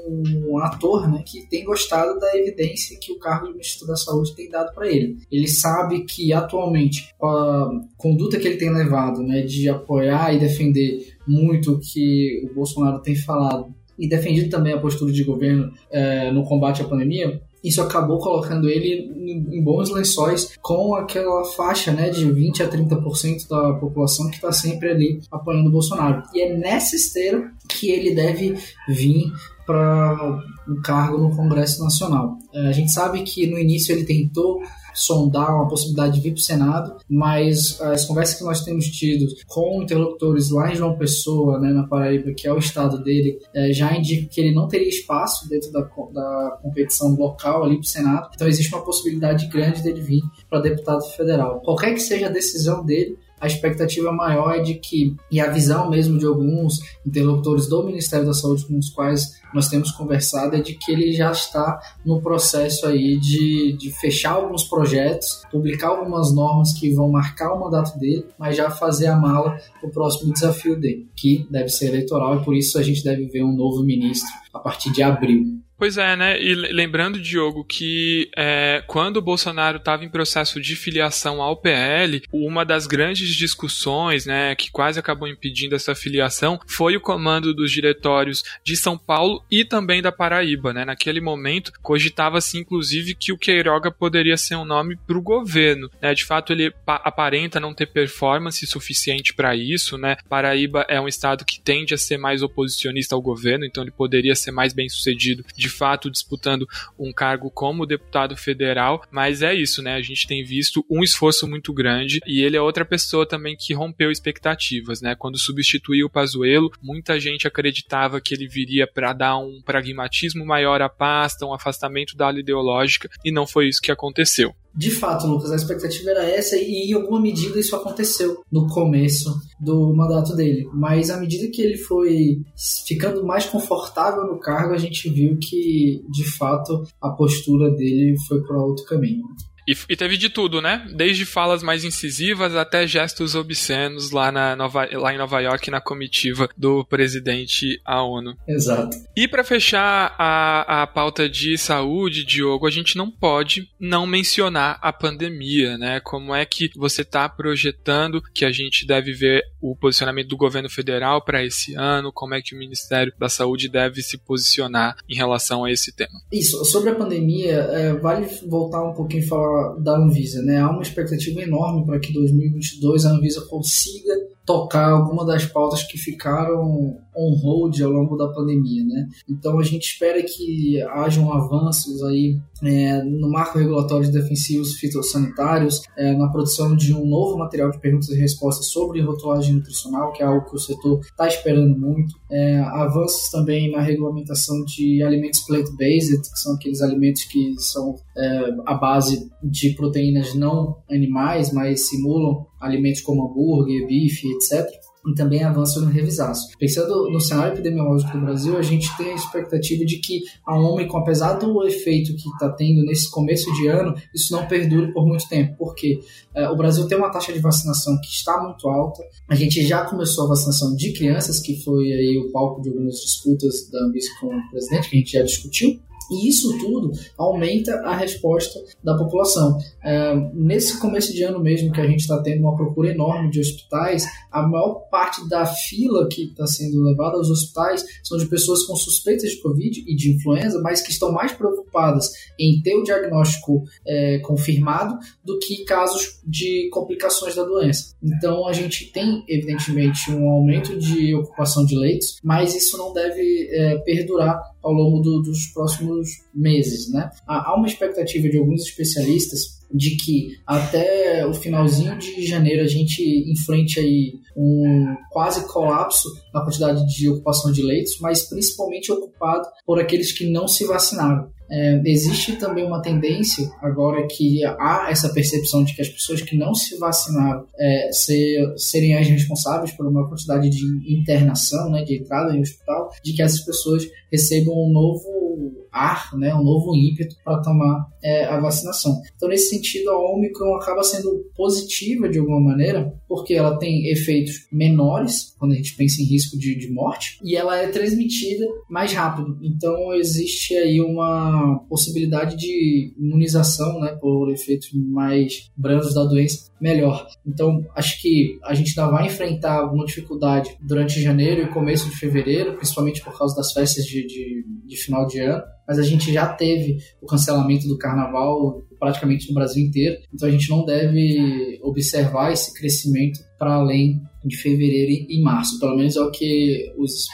[0.09, 4.35] um ator né, que tem gostado da evidência que o cargo de ministro da Saúde
[4.35, 5.19] tem dado para ele.
[5.31, 11.17] Ele sabe que atualmente a conduta que ele tem levado né, de apoiar e defender
[11.27, 16.31] muito o que o Bolsonaro tem falado e defendido também a postura de governo é,
[16.31, 22.11] no combate à pandemia, isso acabou colocando ele em bons lençóis com aquela faixa né,
[22.11, 26.23] de 20 a 30% da população que está sempre ali apoiando o Bolsonaro.
[26.33, 28.57] E é nessa esteira que ele deve
[28.89, 29.33] vir
[29.67, 32.39] para um cargo no Congresso Nacional.
[32.55, 34.63] É, a gente sabe que no início ele tentou
[34.97, 39.27] sondar uma possibilidade de vir para o Senado, mas as conversas que nós temos tido
[39.47, 43.73] com interlocutores lá em João Pessoa, né, na Paraíba, que é o estado dele, é,
[43.73, 47.87] já indica que ele não teria espaço dentro da, da competição local ali para o
[47.87, 48.31] Senado.
[48.35, 51.61] Então existe uma possibilidade grande dele vir para deputado federal.
[51.61, 55.91] Qualquer que seja a decisão dele, a expectativa maior é de que, e a visão
[55.91, 60.61] mesmo de alguns interlocutores do Ministério da Saúde com os quais nós temos conversado, é
[60.61, 66.35] de que ele já está no processo aí de, de fechar alguns projetos, publicar algumas
[66.35, 70.33] normas que vão marcar o mandato dele, mas já fazer a mala para o próximo
[70.33, 73.83] desafio dele, que deve ser eleitoral, e por isso a gente deve ver um novo
[73.83, 75.66] ministro a partir de abril.
[75.79, 76.41] Pois é, né?
[76.41, 82.23] E lembrando, Diogo, que é, quando o Bolsonaro estava em processo de filiação ao PL,
[82.33, 87.71] uma das grandes discussões, né, que quase acabou impedindo essa filiação, foi o comando dos
[87.71, 90.85] diretórios de São Paulo e também da Paraíba, né?
[90.85, 96.15] Naquele momento, cogitava-se inclusive que o Queiroga poderia ser um nome para o governo, né?
[96.15, 100.17] De fato, ele aparenta não ter performance suficiente para isso, né?
[100.27, 104.35] Paraíba é um estado que tende a ser mais oposicionista ao governo, então ele poderia
[104.35, 106.65] ser mais bem sucedido de de fato disputando
[106.97, 109.95] um cargo como deputado federal, mas é isso, né?
[109.95, 113.75] A gente tem visto um esforço muito grande e ele é outra pessoa também que
[113.75, 115.17] rompeu expectativas, né?
[115.17, 120.81] Quando substituiu o Pazuello, muita gente acreditava que ele viria para dar um pragmatismo maior
[120.81, 125.27] à pasta, um afastamento da ala ideológica e não foi isso que aconteceu de fato,
[125.27, 130.37] Lucas, a expectativa era essa e em alguma medida isso aconteceu no começo do mandato
[130.37, 130.69] dele.
[130.75, 132.43] Mas à medida que ele foi
[132.87, 138.43] ficando mais confortável no cargo, a gente viu que de fato a postura dele foi
[138.43, 139.25] para outro caminho.
[139.67, 140.87] E, e, teve de tudo, né?
[140.95, 145.81] Desde falas mais incisivas até gestos obscenos lá, na Nova, lá em Nova York na
[145.81, 148.37] comitiva do presidente à ONU.
[148.47, 148.97] Exato.
[149.17, 154.79] E para fechar a, a pauta de saúde, Diogo, a gente não pode não mencionar
[154.81, 156.01] a pandemia, né?
[156.01, 160.71] Como é que você está projetando que a gente deve ver o posicionamento do governo
[160.71, 162.13] federal para esse ano?
[162.13, 166.21] Como é que o Ministério da Saúde deve se posicionar em relação a esse tema?
[166.31, 170.43] Isso, sobre a pandemia, é, vale voltar um pouquinho e falar da Anvisa.
[170.43, 170.59] Né?
[170.59, 175.99] Há uma expectativa enorme para que 2022 a Anvisa consiga tocar alguma das pautas que
[175.99, 179.09] ficaram on hold ao longo da pandemia, né?
[179.29, 185.83] Então a gente espera que hajam avanços aí é, no marco regulatório de defensivos fitossanitários,
[185.97, 190.23] é, na produção de um novo material de perguntas e respostas sobre rotulagem nutricional, que
[190.23, 192.15] é algo que o setor está esperando muito.
[192.31, 198.55] É, avanços também na regulamentação de alimentos plant-based, que são aqueles alimentos que são é,
[198.67, 204.67] a base de proteínas não animais, mas simulam alimentos como hambúrguer, bife, etc.
[205.07, 206.49] E também avanço no revisaço.
[206.59, 210.99] Pensando no cenário epidemiológico do Brasil, a gente tem a expectativa de que a Ômicron,
[210.99, 215.29] apesar do efeito que está tendo nesse começo de ano, isso não perdure por muito
[215.29, 216.01] tempo, porque
[216.35, 219.85] é, o Brasil tem uma taxa de vacinação que está muito alta, a gente já
[219.85, 224.09] começou a vacinação de crianças, que foi aí o palco de algumas disputas da Anvisa
[224.21, 228.97] com o presidente, que a gente já discutiu, e isso tudo aumenta a resposta da
[228.97, 229.59] população.
[229.83, 233.41] É, nesse começo de ano mesmo, que a gente está tendo uma procura enorme de
[233.41, 238.65] hospitais, a maior parte da fila que está sendo levada aos hospitais são de pessoas
[238.65, 242.83] com suspeitas de Covid e de influenza, mas que estão mais preocupadas em ter o
[242.83, 247.95] diagnóstico é, confirmado do que casos de complicações da doença.
[248.03, 253.49] Então, a gente tem, evidentemente, um aumento de ocupação de leitos, mas isso não deve
[253.51, 256.93] é, perdurar ao longo do, dos próximos meses.
[256.93, 257.09] Né?
[257.27, 263.03] Há uma expectativa de alguns especialistas de que até o finalzinho de janeiro a gente
[263.31, 269.81] enfrente aí um quase colapso na quantidade de ocupação de leitos, mas principalmente ocupado por
[269.81, 271.31] aqueles que não se vacinaram.
[271.51, 276.37] É, existe também uma tendência agora que há essa percepção de que as pessoas que
[276.37, 281.99] não se vacinaram é, ser, serem as responsáveis por uma quantidade de internação, né, de
[281.99, 287.15] entrada em hospital, de que essas pessoas recebam um novo ar, né, um novo ímpeto
[287.23, 289.01] para tomar é, a vacinação.
[289.15, 294.47] Então, nesse sentido, a Omicron acaba sendo positiva de alguma maneira, porque ela tem efeitos
[294.51, 298.93] menores, quando a gente pensa em risco de, de morte, e ela é transmitida mais
[298.93, 299.39] rápido.
[299.43, 307.07] Então, existe aí uma possibilidade de imunização, né, por efeitos mais brandos da doença, melhor.
[307.27, 311.97] Então, acho que a gente ainda vai enfrentar alguma dificuldade durante janeiro e começo de
[311.97, 316.13] fevereiro, principalmente por causa das festas de, de, de final de ano, mas a gente
[316.13, 321.59] já teve o cancelamento do carnaval praticamente no Brasil inteiro, então a gente não deve
[321.63, 327.07] observar esse crescimento para além de fevereiro e março, pelo menos é o que os,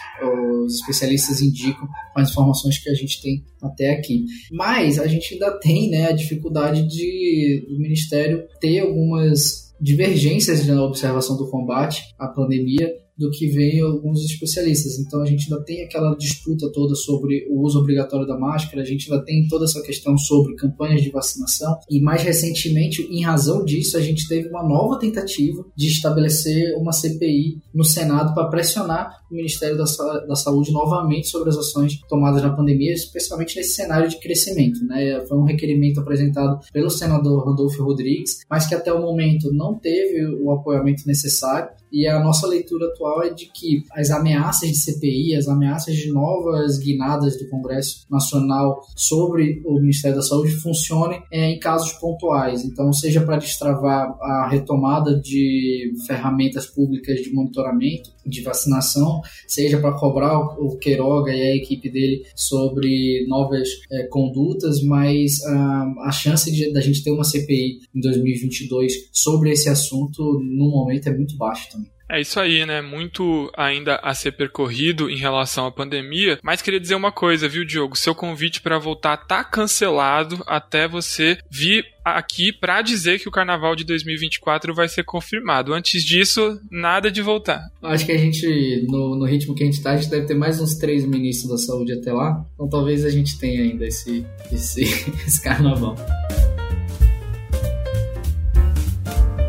[0.65, 4.25] os especialistas indicam com as informações que a gente tem até aqui.
[4.51, 10.83] Mas a gente ainda tem né, a dificuldade de, do Ministério ter algumas divergências na
[10.83, 14.99] observação do combate à pandemia do que veem alguns especialistas.
[14.99, 18.85] Então a gente ainda tem aquela disputa toda sobre o uso obrigatório da máscara, a
[18.85, 23.65] gente ainda tem toda essa questão sobre campanhas de vacinação e mais recentemente, em razão
[23.65, 29.23] disso, a gente teve uma nova tentativa de estabelecer uma CPI no Senado para pressionar
[29.31, 29.85] o Ministério da,
[30.27, 34.85] da Saúde novamente sobre as ações tomadas na pandemia, especialmente nesse cenário de crescimento.
[34.85, 35.21] Né?
[35.27, 40.27] Foi um requerimento apresentado pelo senador Rodolfo Rodrigues, mas que até o momento não teve
[40.43, 45.37] o apoiamento necessário e a nossa leitura atual é de que as ameaças de CPI,
[45.37, 51.51] as ameaças de novas guinadas do Congresso Nacional sobre o Ministério da Saúde funcionem é,
[51.51, 52.65] em casos pontuais.
[52.65, 59.93] Então, seja para destravar a retomada de ferramentas públicas de monitoramento, de vacinação, seja para
[59.93, 66.51] cobrar o Queiroga e a equipe dele sobre novas é, condutas, mas ah, a chance
[66.51, 71.37] de da gente ter uma CPI em 2022 sobre esse assunto no momento é muito
[71.37, 71.91] baixa também.
[72.13, 72.83] É isso aí, né?
[72.83, 76.39] Muito ainda a ser percorrido em relação à pandemia.
[76.43, 77.97] Mas queria dizer uma coisa, viu, Diogo?
[77.97, 83.75] Seu convite para voltar tá cancelado até você vir aqui para dizer que o carnaval
[83.75, 85.73] de 2024 vai ser confirmado.
[85.73, 87.67] Antes disso, nada de voltar.
[87.83, 90.35] Acho que a gente, no, no ritmo que a gente tá, a gente deve ter
[90.35, 92.45] mais uns três ministros da saúde até lá.
[92.53, 94.83] Então talvez a gente tenha ainda esse, esse,
[95.27, 95.97] esse carnaval.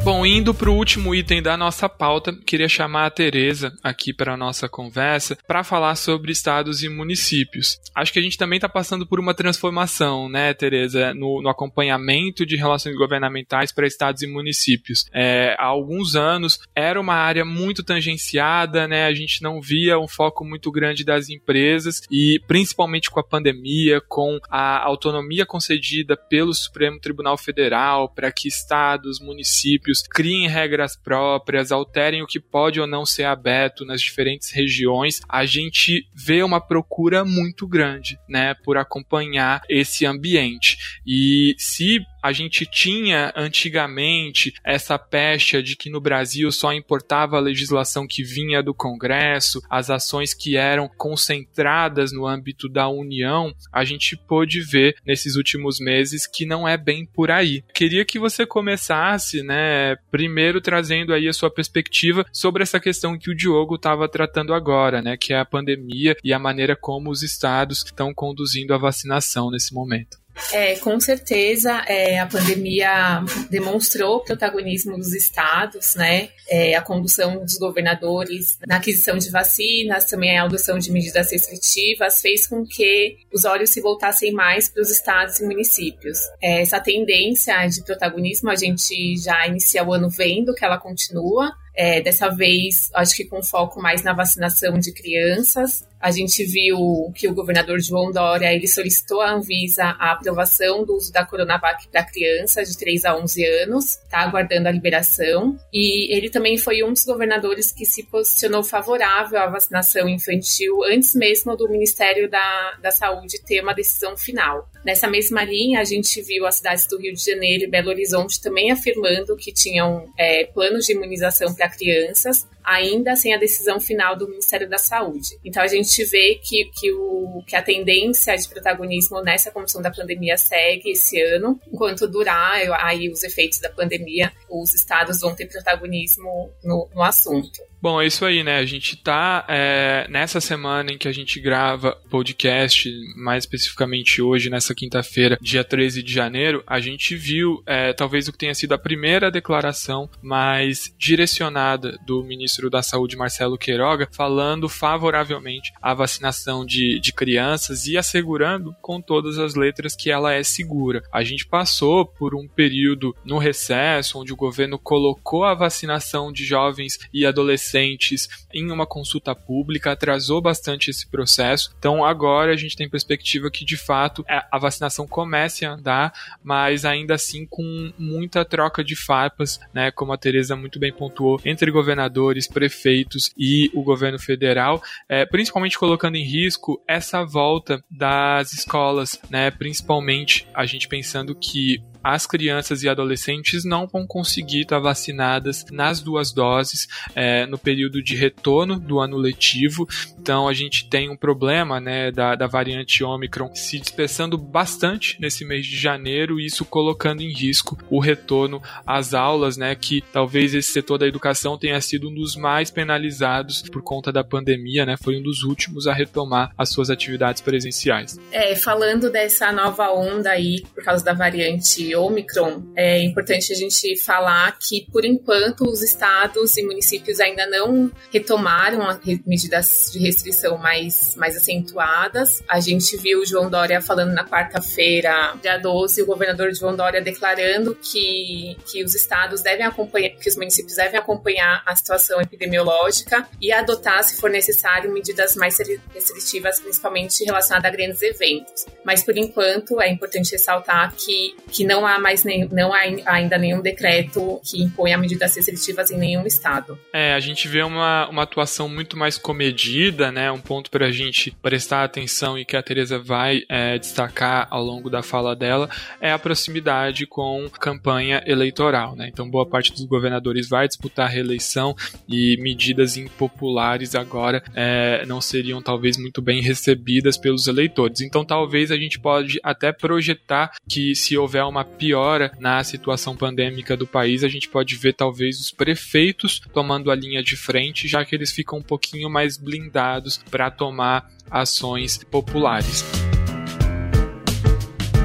[0.03, 4.33] Bom, indo para o último item da nossa pauta, queria chamar a Tereza aqui para
[4.33, 7.79] a nossa conversa para falar sobre estados e municípios.
[7.95, 12.45] Acho que a gente também está passando por uma transformação, né, Tereza, no, no acompanhamento
[12.45, 15.05] de relações governamentais para estados e municípios.
[15.13, 20.07] É, há alguns anos era uma área muito tangenciada, né, a gente não via um
[20.07, 26.53] foco muito grande das empresas e principalmente com a pandemia, com a autonomia concedida pelo
[26.53, 32.79] Supremo Tribunal Federal para que estados, municípios municípios criem regras próprias, alterem o que pode
[32.79, 38.55] ou não ser aberto nas diferentes regiões, a gente vê uma procura muito grande, né,
[38.63, 40.99] por acompanhar esse ambiente.
[41.05, 47.41] E se a gente tinha antigamente essa pecha de que no Brasil só importava a
[47.41, 53.83] legislação que vinha do Congresso, as ações que eram concentradas no âmbito da União, a
[53.83, 57.61] gente pôde ver nesses últimos meses que não é bem por aí.
[57.73, 63.29] Queria que você começasse, né, primeiro trazendo aí a sua perspectiva sobre essa questão que
[63.29, 67.21] o Diogo estava tratando agora, né, que é a pandemia e a maneira como os
[67.21, 70.22] estados estão conduzindo a vacinação nesse momento.
[70.51, 76.29] É, com certeza, é, a pandemia demonstrou o protagonismo dos estados, né?
[76.49, 82.21] É, a condução dos governadores na aquisição de vacinas, também a adoção de medidas restritivas,
[82.21, 86.19] fez com que os olhos se voltassem mais para os estados e municípios.
[86.41, 91.51] É, essa tendência de protagonismo a gente já inicia o ano vendo que ela continua,
[91.75, 95.83] é, dessa vez, acho que com foco mais na vacinação de crianças.
[96.03, 100.97] A gente viu que o governador João Dória ele solicitou à Anvisa a aprovação do
[100.97, 105.57] uso da Coronavac para crianças de 3 a 11 anos, está aguardando a liberação.
[105.71, 111.15] E ele também foi um dos governadores que se posicionou favorável à vacinação infantil antes
[111.15, 114.67] mesmo do Ministério da, da Saúde ter uma decisão final.
[114.83, 118.41] Nessa mesma linha, a gente viu as cidades do Rio de Janeiro e Belo Horizonte
[118.41, 124.17] também afirmando que tinham é, planos de imunização para crianças, ainda sem a decisão final
[124.17, 125.39] do Ministério da Saúde.
[125.43, 129.91] Então a gente vê que, que, o, que a tendência de protagonismo nessa condição da
[129.91, 131.59] pandemia segue esse ano.
[131.71, 137.59] Enquanto durar aí os efeitos da pandemia, os estados vão ter protagonismo no, no assunto.
[137.83, 138.59] Bom, é isso aí, né?
[138.59, 144.49] A gente tá é, nessa semana em que a gente grava podcast, mais especificamente hoje,
[144.49, 148.71] nessa quinta-feira, dia 13 de janeiro, a gente viu é, talvez o que tenha sido
[148.71, 156.65] a primeira declaração mais direcionada do ministro da Saúde, Marcelo Queiroga, falando favoravelmente à vacinação
[156.65, 161.03] de, de crianças e assegurando com todas as letras que ela é segura.
[161.11, 166.45] A gente passou por um período no recesso, onde o governo colocou a vacinação de
[166.45, 171.73] jovens e adolescentes adolescentes em uma consulta pública, atrasou bastante esse processo.
[171.79, 176.13] Então agora a gente tem perspectiva que de fato é, a vacinação comece a andar,
[176.43, 181.41] mas ainda assim com muita troca de farpas, né, como a Tereza muito bem pontuou,
[181.43, 188.53] entre governadores, prefeitos e o governo federal, é, principalmente colocando em risco essa volta das
[188.53, 194.79] escolas, né, principalmente a gente pensando que as crianças e adolescentes não vão conseguir estar
[194.79, 199.87] vacinadas nas duas doses é, no período de retorno do ano letivo.
[200.19, 205.45] Então a gente tem um problema né, da, da variante Omicron se dispersando bastante nesse
[205.45, 210.53] mês de janeiro, e isso colocando em risco o retorno às aulas, né, que talvez
[210.53, 214.95] esse setor da educação tenha sido um dos mais penalizados por conta da pandemia, né,
[215.01, 218.19] foi um dos últimos a retomar as suas atividades presenciais.
[218.31, 223.97] É, falando dessa nova onda aí por causa da variante Omicron, é importante a gente
[224.01, 230.57] falar que, por enquanto, os estados e municípios ainda não retomaram as medidas de restrição
[230.57, 232.43] mais, mais acentuadas.
[232.47, 237.01] A gente viu o João Dória falando na quarta-feira, dia 12, o governador João Dória
[237.01, 243.27] declarando que, que os estados devem acompanhar, que os municípios devem acompanhar a situação epidemiológica
[243.41, 245.57] e adotar, se for necessário, medidas mais
[245.93, 248.65] restritivas, principalmente relacionadas a grandes eventos.
[248.83, 253.37] Mas, por enquanto, é importante ressaltar que, que não há mais nem, não há ainda
[253.37, 256.77] nenhum decreto que imponha medidas restritivas em nenhum estado.
[256.91, 260.31] É, a gente vê uma, uma atuação muito mais comedida, né?
[260.31, 264.63] Um ponto para a gente prestar atenção e que a Teresa vai é, destacar ao
[264.63, 265.69] longo da fala dela
[265.99, 269.09] é a proximidade com campanha eleitoral, né?
[269.11, 271.75] Então boa parte dos governadores vai disputar a reeleição
[272.07, 278.01] e medidas impopulares agora é, não seriam talvez muito bem recebidas pelos eleitores.
[278.01, 283.75] Então talvez a gente pode até projetar que se houver uma piora na situação pandêmica
[283.75, 288.03] do país, a gente pode ver talvez os prefeitos tomando a linha de frente, já
[288.05, 292.83] que eles ficam um pouquinho mais blindados para tomar ações populares.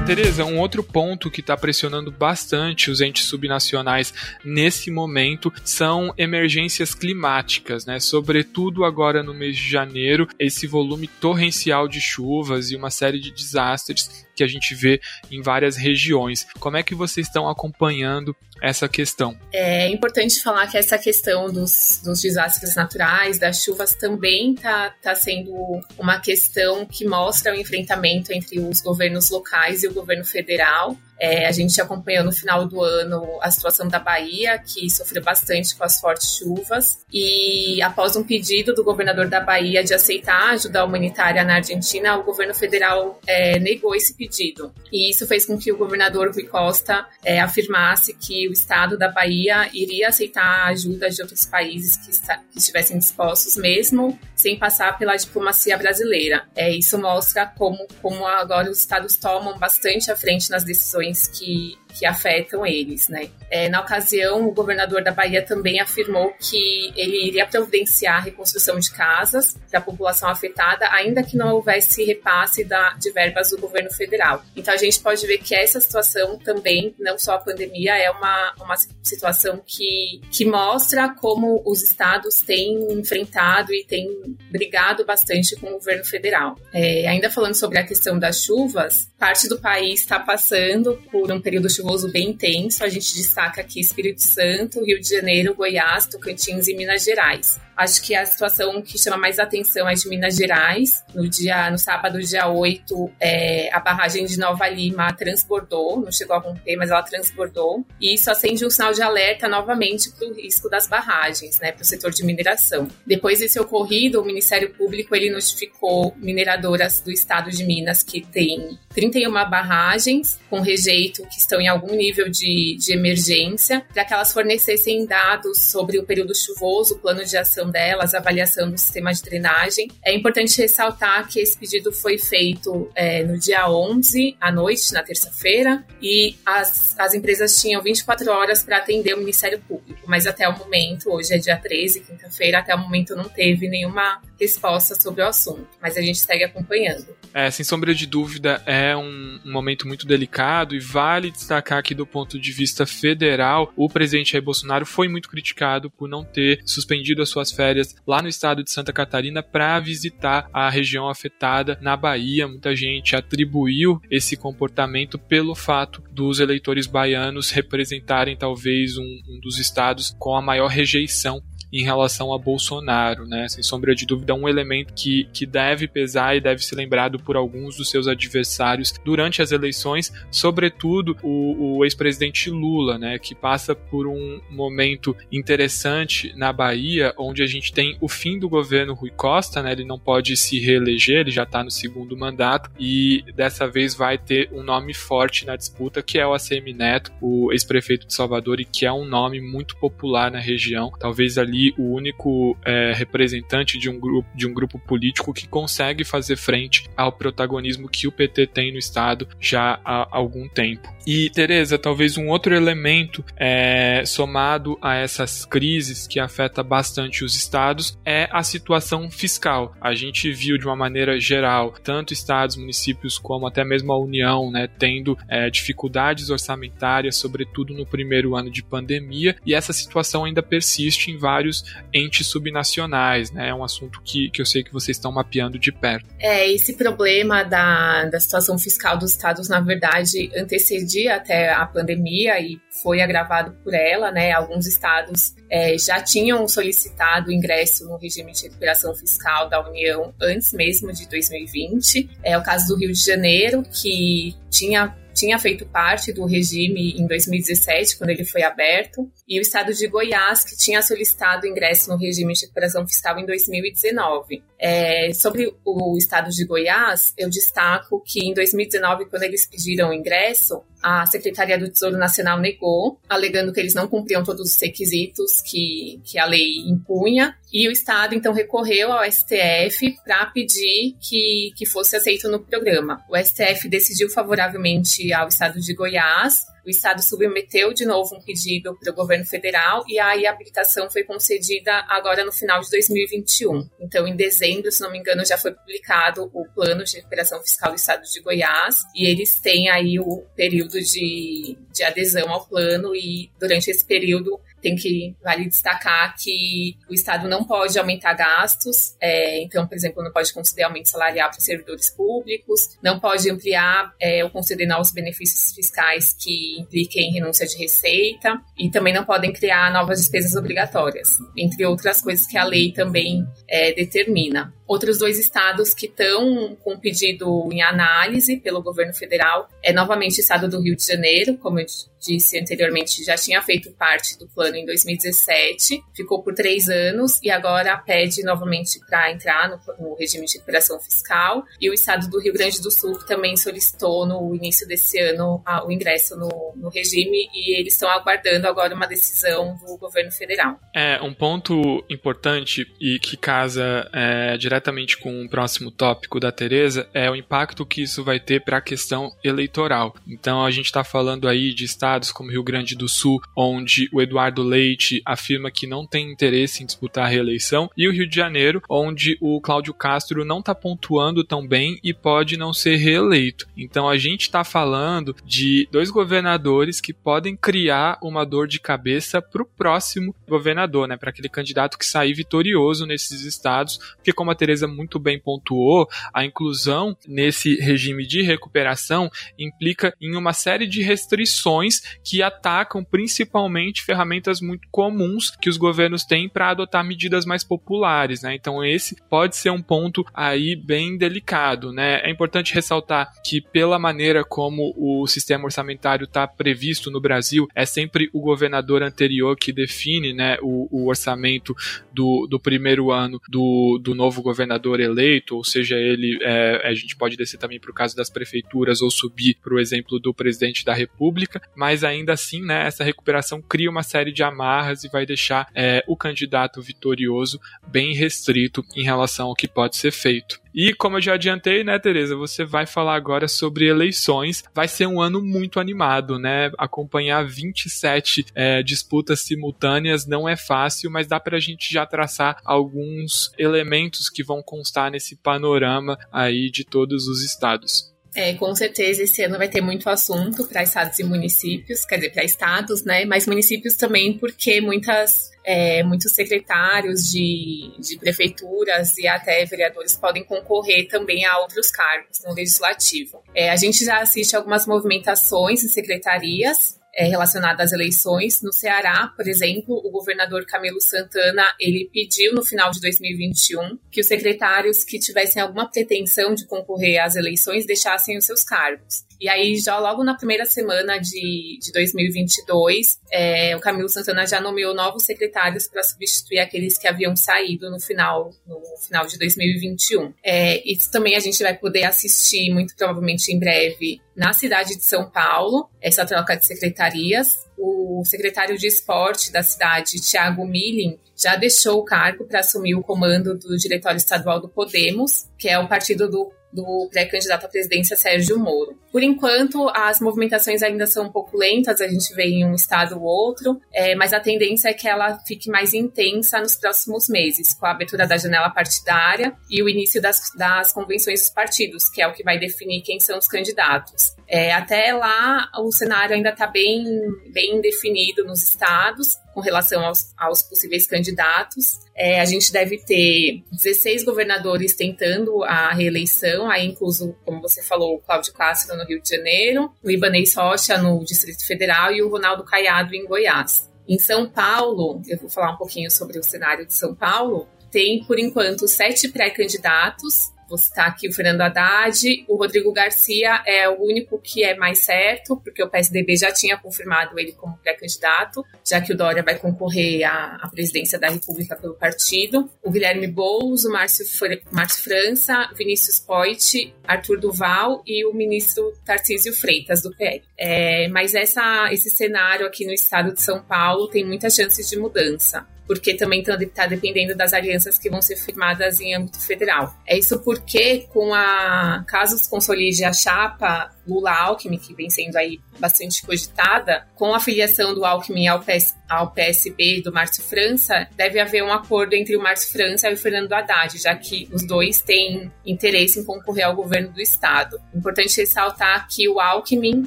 [0.09, 4.11] Tereza, um outro ponto que está pressionando bastante os entes subnacionais
[4.43, 7.99] nesse momento são emergências climáticas, né?
[7.99, 13.29] Sobretudo agora no mês de janeiro, esse volume torrencial de chuvas e uma série de
[13.29, 16.47] desastres que a gente vê em várias regiões.
[16.59, 19.37] Como é que vocês estão acompanhando essa questão?
[19.51, 25.13] É importante falar que essa questão dos, dos desastres naturais, das chuvas, também está tá
[25.13, 25.53] sendo
[25.97, 30.97] uma questão que mostra o enfrentamento entre os governos locais e o governo federal.
[31.19, 35.75] É, a gente acompanhou no final do ano a situação da Bahia, que sofreu bastante
[35.75, 40.85] com as fortes chuvas, e após um pedido do governador da Bahia de aceitar ajuda
[40.85, 44.73] humanitária na Argentina, o governo federal é, negou esse pedido.
[44.91, 49.09] E isso fez com que o governador Rui Costa é, afirmasse que o estado da
[49.09, 54.57] Bahia iria aceitar a ajuda de outros países que, está, que estivessem dispostos, mesmo sem
[54.57, 56.47] passar pela diplomacia brasileira.
[56.55, 61.77] É, isso mostra como, como agora os estados tomam bastante à frente nas decisões que,
[61.97, 63.29] que afetam eles, né?
[63.49, 68.77] É, na ocasião, o governador da Bahia também afirmou que ele iria providenciar a reconstrução
[68.77, 73.57] de casas para a população afetada, ainda que não houvesse repasse da, de verbas do
[73.57, 74.43] governo federal.
[74.55, 78.53] Então a gente pode ver que essa situação também, não só a pandemia, é uma,
[78.59, 84.07] uma situação que, que mostra como os estados têm enfrentado e têm
[84.51, 86.55] brigado bastante com o governo federal.
[86.73, 91.41] É, ainda falando sobre a questão das chuvas, parte do país está passando por um
[91.41, 92.83] período chuvoso bem intenso.
[92.83, 97.57] A gente destaca aqui Espírito Santo, Rio de Janeiro, Goiás, Tocantins e Minas Gerais.
[97.79, 101.01] Acho que a situação que chama mais atenção é de Minas Gerais.
[101.15, 106.35] No dia, no sábado, dia 8, é, a barragem de Nova Lima transbordou, não chegou
[106.35, 107.85] a romper, mas ela transbordou.
[108.01, 111.81] E isso acende um sinal de alerta novamente para o risco das barragens, né, para
[111.81, 112.89] o setor de mineração.
[113.07, 118.77] Depois desse ocorrido, o Ministério Público ele notificou mineradoras do estado de Minas que tem
[118.93, 124.33] 31 barragens com rejeito que estão em algum nível de, de emergência, para que elas
[124.33, 129.21] fornecessem dados sobre o período chuvoso, o plano de ação delas, avaliação do sistema de
[129.21, 129.89] drenagem.
[130.03, 135.03] É importante ressaltar que esse pedido foi feito é, no dia 11 à noite, na
[135.03, 140.47] terça-feira, e as, as empresas tinham 24 horas para atender o Ministério Público, mas até
[140.47, 145.21] o momento, hoje é dia 13, quinta-feira, até o momento não teve nenhuma resposta sobre
[145.21, 147.18] o assunto, mas a gente segue acompanhando.
[147.33, 151.93] É, sem sombra de dúvida, é um, um momento muito delicado e vale destacar que
[151.93, 156.61] do ponto de vista federal, o presidente Jair Bolsonaro foi muito criticado por não ter
[156.65, 161.77] suspendido as suas férias lá no estado de Santa Catarina para visitar a região afetada
[161.81, 162.47] na Bahia.
[162.47, 169.59] Muita gente atribuiu esse comportamento pelo fato dos eleitores baianos representarem talvez um, um dos
[169.59, 171.41] estados com a maior rejeição
[171.71, 173.47] em relação a Bolsonaro, né?
[173.47, 177.35] Sem sombra de dúvida, um elemento que, que deve pesar e deve ser lembrado por
[177.35, 183.19] alguns dos seus adversários durante as eleições, sobretudo o, o ex-presidente Lula, né?
[183.19, 188.49] Que passa por um momento interessante na Bahia, onde a gente tem o fim do
[188.49, 189.71] governo Rui Costa, né?
[189.71, 194.17] Ele não pode se reeleger, ele já está no segundo mandato e dessa vez vai
[194.17, 198.59] ter um nome forte na disputa, que é o ACM Neto, o ex-prefeito de Salvador,
[198.59, 202.93] e que é um nome muito popular na região, talvez ali ali o único é,
[202.95, 208.07] representante de um, grupo, de um grupo político que consegue fazer frente ao protagonismo que
[208.07, 210.89] o PT tem no Estado já há algum tempo.
[211.05, 217.35] E, Tereza, talvez um outro elemento é, somado a essas crises que afeta bastante os
[217.35, 219.75] estados é a situação fiscal.
[219.81, 224.51] A gente viu de uma maneira geral, tanto estados, municípios, como até mesmo a União,
[224.51, 230.43] né, tendo é, dificuldades orçamentárias, sobretudo no primeiro ano de pandemia, e essa situação ainda
[230.43, 233.49] persiste em vários vários entes subnacionais, né?
[233.49, 236.07] É um assunto que, que eu sei que vocês estão mapeando de perto.
[236.19, 242.39] É, esse problema da, da situação fiscal dos estados, na verdade, antecedia até a pandemia
[242.39, 244.31] e foi agravado por ela, né?
[244.31, 250.53] Alguns estados é, já tinham solicitado ingresso no regime de recuperação fiscal da União antes
[250.53, 252.09] mesmo de 2020.
[252.23, 257.07] É o caso do Rio de Janeiro, que tinha tinha feito parte do regime em
[257.07, 261.97] 2017, quando ele foi aberto, e o estado de Goiás, que tinha solicitado ingresso no
[261.97, 264.43] regime de recuperação fiscal em 2019.
[264.57, 269.93] É, sobre o estado de Goiás, eu destaco que em 2019, quando eles pediram o
[269.93, 275.41] ingresso, a Secretaria do Tesouro Nacional negou, alegando que eles não cumpriam todos os requisitos
[275.41, 281.51] que, que a lei impunha, e o Estado então recorreu ao STF para pedir que,
[281.55, 283.03] que fosse aceito no programa.
[283.09, 288.77] O STF decidiu favoravelmente ao Estado de Goiás, o Estado submeteu de novo um pedido
[288.77, 293.69] para o governo federal e aí a habilitação foi concedida agora no final de 2021.
[293.79, 297.71] Então, em dezembro, se não me engano, já foi publicado o plano de recuperação fiscal
[297.71, 302.95] do Estado de Goiás e eles têm aí o período de, de adesão ao plano
[302.95, 308.95] e durante esse período tem que vale destacar que o Estado não pode aumentar gastos,
[309.01, 313.93] é, então, por exemplo, não pode conceder aumento salarial para servidores públicos, não pode ampliar
[313.99, 319.31] é, ou conceder novos benefícios fiscais que impliquem renúncia de receita e também não podem
[319.31, 324.53] criar novas despesas obrigatórias, entre outras coisas que a lei também é, determina.
[324.69, 330.21] Outros dois estados que estão com pedido em análise pelo governo federal é novamente o
[330.21, 331.65] estado do Rio de Janeiro, como eu
[331.99, 337.29] disse anteriormente, já tinha feito parte do plano em 2017, ficou por três anos e
[337.29, 341.43] agora pede novamente para entrar no, no, regime de recuperação fiscal.
[341.59, 345.65] E o estado do Rio Grande do Sul também solicitou no início desse ano a,
[345.65, 350.59] o ingresso no, no regime e eles estão aguardando agora uma decisão do governo federal.
[350.73, 356.87] É um ponto importante e que casa é, diretamente com o próximo tópico da Tereza,
[356.93, 359.95] é o impacto que isso vai ter para a questão eleitoral.
[360.07, 364.01] Então a gente está falando aí de estados como Rio Grande do Sul, onde o
[364.01, 368.15] Eduardo Leite afirma que não tem interesse em disputar a reeleição, e o Rio de
[368.15, 373.47] Janeiro, onde o Cláudio Castro não está pontuando tão bem e pode não ser reeleito.
[373.55, 379.21] Então a gente está falando de dois governadores que podem criar uma dor de cabeça
[379.21, 380.97] para o próximo governador, né?
[380.97, 384.35] Para aquele candidato que sair vitorioso nesses estados, porque como a
[384.67, 391.81] Muito bem pontuou, a inclusão nesse regime de recuperação implica em uma série de restrições
[392.03, 398.21] que atacam principalmente ferramentas muito comuns que os governos têm para adotar medidas mais populares,
[398.21, 398.35] né?
[398.35, 402.01] Então esse pode ser um ponto aí bem delicado, né?
[402.03, 407.65] É importante ressaltar que pela maneira como o sistema orçamentário está previsto no Brasil, é
[407.65, 411.55] sempre o governador anterior que define, né, o, o orçamento
[411.93, 416.95] do, do primeiro ano do, do novo governador eleito, ou seja, ele é, a gente
[416.95, 420.63] pode descer também para o caso das prefeituras ou subir para o exemplo do presidente
[420.63, 425.05] da República, mas ainda assim, né, essa recuperação cria uma série de amarras e vai
[425.05, 430.39] deixar é, o candidato vitorioso bem restrito em relação ao que pode ser feito.
[430.53, 434.43] E como eu já adiantei, né, Tereza, você vai falar agora sobre eleições.
[434.53, 436.51] Vai ser um ano muito animado, né?
[436.57, 442.37] Acompanhar 27 é, disputas simultâneas não é fácil, mas dá para a gente já traçar
[442.43, 447.88] alguns elementos que vão constar nesse panorama aí de todos os estados.
[448.15, 452.11] É, com certeza esse ano vai ter muito assunto para estados e municípios, quer dizer,
[452.11, 453.05] para estados, né?
[453.05, 460.23] Mas municípios também, porque muitas, é, muitos secretários de, de prefeituras e até vereadores podem
[460.23, 463.21] concorrer também a outros cargos no legislativo.
[463.35, 468.41] É, a gente já assiste algumas movimentações em secretarias, é, relacionada às eleições.
[468.41, 474.01] No Ceará, por exemplo, o governador Camilo Santana ele pediu no final de 2021 que
[474.01, 479.05] os secretários que tivessem alguma pretensão de concorrer às eleições deixassem os seus cargos.
[479.19, 484.39] E aí, já logo na primeira semana de, de 2022, é, o Camilo Santana já
[484.39, 490.13] nomeou novos secretários para substituir aqueles que haviam saído no final, no final de 2021.
[490.23, 494.83] É, isso também a gente vai poder assistir, muito provavelmente em breve, na cidade de
[494.83, 497.35] São Paulo, essa troca de secretarias.
[497.57, 502.81] O secretário de esporte da cidade, Tiago Milling, já deixou o cargo para assumir o
[502.81, 507.95] comando do Diretório Estadual do Podemos, que é o partido do do pré-candidato à presidência
[507.95, 508.77] Sérgio Moro.
[508.91, 512.95] Por enquanto, as movimentações ainda são um pouco lentas, a gente vê em um estado
[512.95, 517.53] ou outro, é, mas a tendência é que ela fique mais intensa nos próximos meses,
[517.53, 522.01] com a abertura da janela partidária e o início das, das convenções dos partidos, que
[522.01, 524.15] é o que vai definir quem são os candidatos.
[524.31, 526.85] É, até lá, o cenário ainda está bem,
[527.33, 531.79] bem definido nos estados, com relação aos, aos possíveis candidatos.
[531.95, 537.95] É, a gente deve ter 16 governadores tentando a reeleição, aí incluso, como você falou,
[537.95, 542.09] o Cláudio Castro no Rio de Janeiro, o Ibanez Rocha no Distrito Federal e o
[542.09, 543.67] Ronaldo Caiado em Goiás.
[543.87, 548.03] Em São Paulo, eu vou falar um pouquinho sobre o cenário de São Paulo, tem,
[548.03, 552.25] por enquanto, sete pré-candidatos Vou citar aqui o Fernando Haddad.
[552.27, 556.57] O Rodrigo Garcia é o único que é mais certo, porque o PSDB já tinha
[556.57, 561.55] confirmado ele como pré-candidato, já que o Dória vai concorrer à, à, presidência da República
[561.55, 562.49] pelo partido.
[562.63, 564.05] O Guilherme Boulos, o Márcio,
[564.51, 570.23] Márcio França, Vinícius Poit, Arthur Duval e o ministro Tarcísio Freitas, do PL.
[570.35, 574.77] É, mas essa, esse cenário aqui no estado de São Paulo tem muitas chances de
[574.77, 579.71] mudança porque também está dependendo das alianças que vão ser firmadas em âmbito federal.
[579.85, 585.39] É isso porque, com a caso se consolide a chapa Lula-Alckmin, que vem sendo aí
[585.59, 591.19] bastante cogitada, com a filiação do Alckmin ao, PS, ao PSB do Márcio França, deve
[591.19, 594.81] haver um acordo entre o Márcio França e o Fernando Haddad, já que os dois
[594.81, 597.59] têm interesse em concorrer ao governo do Estado.
[597.75, 599.85] Importante ressaltar que o Alckmin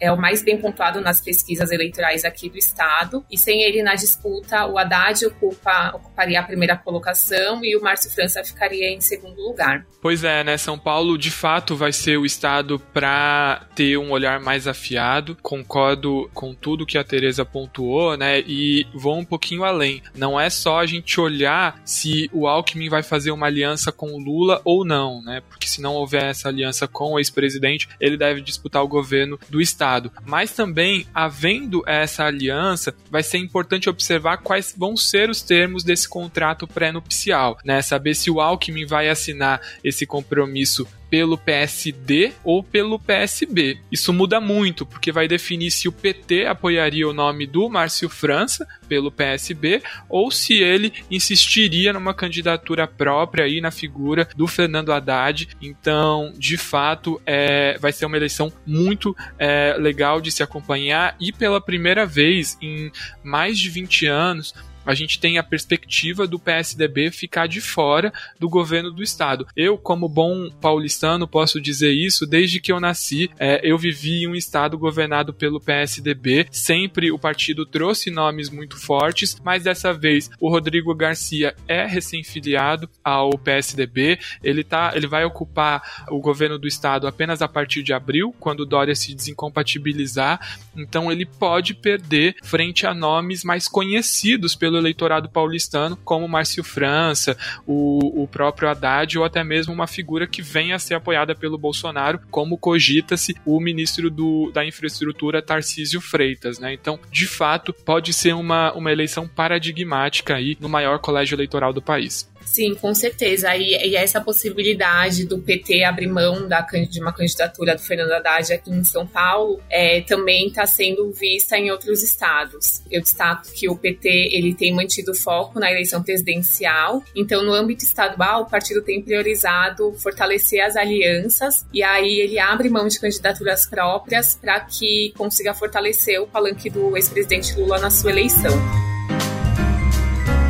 [0.00, 3.94] é o mais bem pontuado nas pesquisas eleitorais aqui do Estado, e sem ele na
[3.94, 5.53] disputa, o Haddad ocupa,
[5.94, 9.86] ocuparia a primeira colocação e o Márcio França ficaria em segundo lugar.
[10.00, 10.56] Pois é, né?
[10.56, 15.36] São Paulo, de fato, vai ser o Estado para ter um olhar mais afiado.
[15.42, 18.40] Concordo com tudo que a Teresa pontuou, né?
[18.40, 20.02] E vou um pouquinho além.
[20.14, 24.18] Não é só a gente olhar se o Alckmin vai fazer uma aliança com o
[24.18, 25.42] Lula ou não, né?
[25.48, 29.60] Porque se não houver essa aliança com o ex-presidente, ele deve disputar o governo do
[29.60, 30.12] estado.
[30.26, 36.08] Mas também, havendo essa aliança, vai ser importante observar quais vão ser os termos desse
[36.08, 37.80] contrato pré-nupcial, né?
[37.82, 43.78] Saber se o Alckmin vai assinar esse compromisso pelo PSD ou pelo PSB.
[43.92, 48.66] Isso muda muito, porque vai definir se o PT apoiaria o nome do Márcio França
[48.88, 55.50] pelo PSB ou se ele insistiria numa candidatura própria aí na figura do Fernando Haddad.
[55.62, 61.32] Então, de fato, é, vai ser uma eleição muito é, legal de se acompanhar e
[61.32, 62.90] pela primeira vez em
[63.22, 64.52] mais de 20 anos
[64.84, 69.46] a gente tem a perspectiva do PSDB ficar de fora do governo do estado.
[69.56, 73.30] Eu, como bom paulistano, posso dizer isso desde que eu nasci.
[73.38, 76.46] É, eu vivi em um estado governado pelo PSDB.
[76.50, 82.88] Sempre o partido trouxe nomes muito fortes, mas dessa vez o Rodrigo Garcia é recém-filiado
[83.02, 84.18] ao PSDB.
[84.42, 88.60] Ele, tá, ele vai ocupar o governo do estado apenas a partir de abril, quando
[88.60, 90.58] o Dória se desincompatibilizar.
[90.76, 96.64] Então ele pode perder frente a nomes mais conhecidos pelo pelo eleitorado paulistano, como Márcio
[96.64, 101.34] França, o, o próprio Haddad ou até mesmo uma figura que venha a ser apoiada
[101.34, 106.58] pelo Bolsonaro, como cogita-se o ministro do, da Infraestrutura Tarcísio Freitas.
[106.58, 106.72] Né?
[106.72, 111.82] Então, de fato, pode ser uma, uma eleição paradigmática aí no maior colégio eleitoral do
[111.82, 112.28] país.
[112.44, 113.56] Sim, com certeza.
[113.56, 118.52] E, e, essa possibilidade do PT abrir mão da, de uma candidatura do Fernando Haddad
[118.52, 122.82] aqui em São Paulo é, também está sendo vista em outros estados.
[122.90, 127.02] Eu destaco que o PT ele tem mantido foco na eleição presidencial.
[127.14, 132.68] Então, no âmbito estadual, o partido tem priorizado fortalecer as alianças e aí ele abre
[132.68, 138.10] mão de candidaturas próprias para que consiga fortalecer o palanque do ex-presidente Lula na sua
[138.10, 138.93] eleição.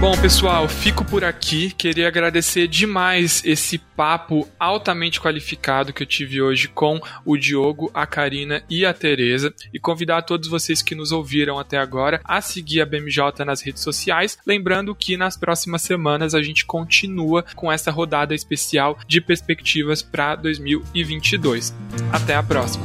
[0.05, 1.71] Bom, pessoal, fico por aqui.
[1.71, 8.07] Queria agradecer demais esse papo altamente qualificado que eu tive hoje com o Diogo, a
[8.07, 12.83] Karina e a Tereza e convidar todos vocês que nos ouviram até agora a seguir
[12.83, 17.91] a BMJ nas redes sociais, lembrando que nas próximas semanas a gente continua com essa
[17.91, 21.75] rodada especial de perspectivas para 2022.
[22.13, 22.85] Até a próxima.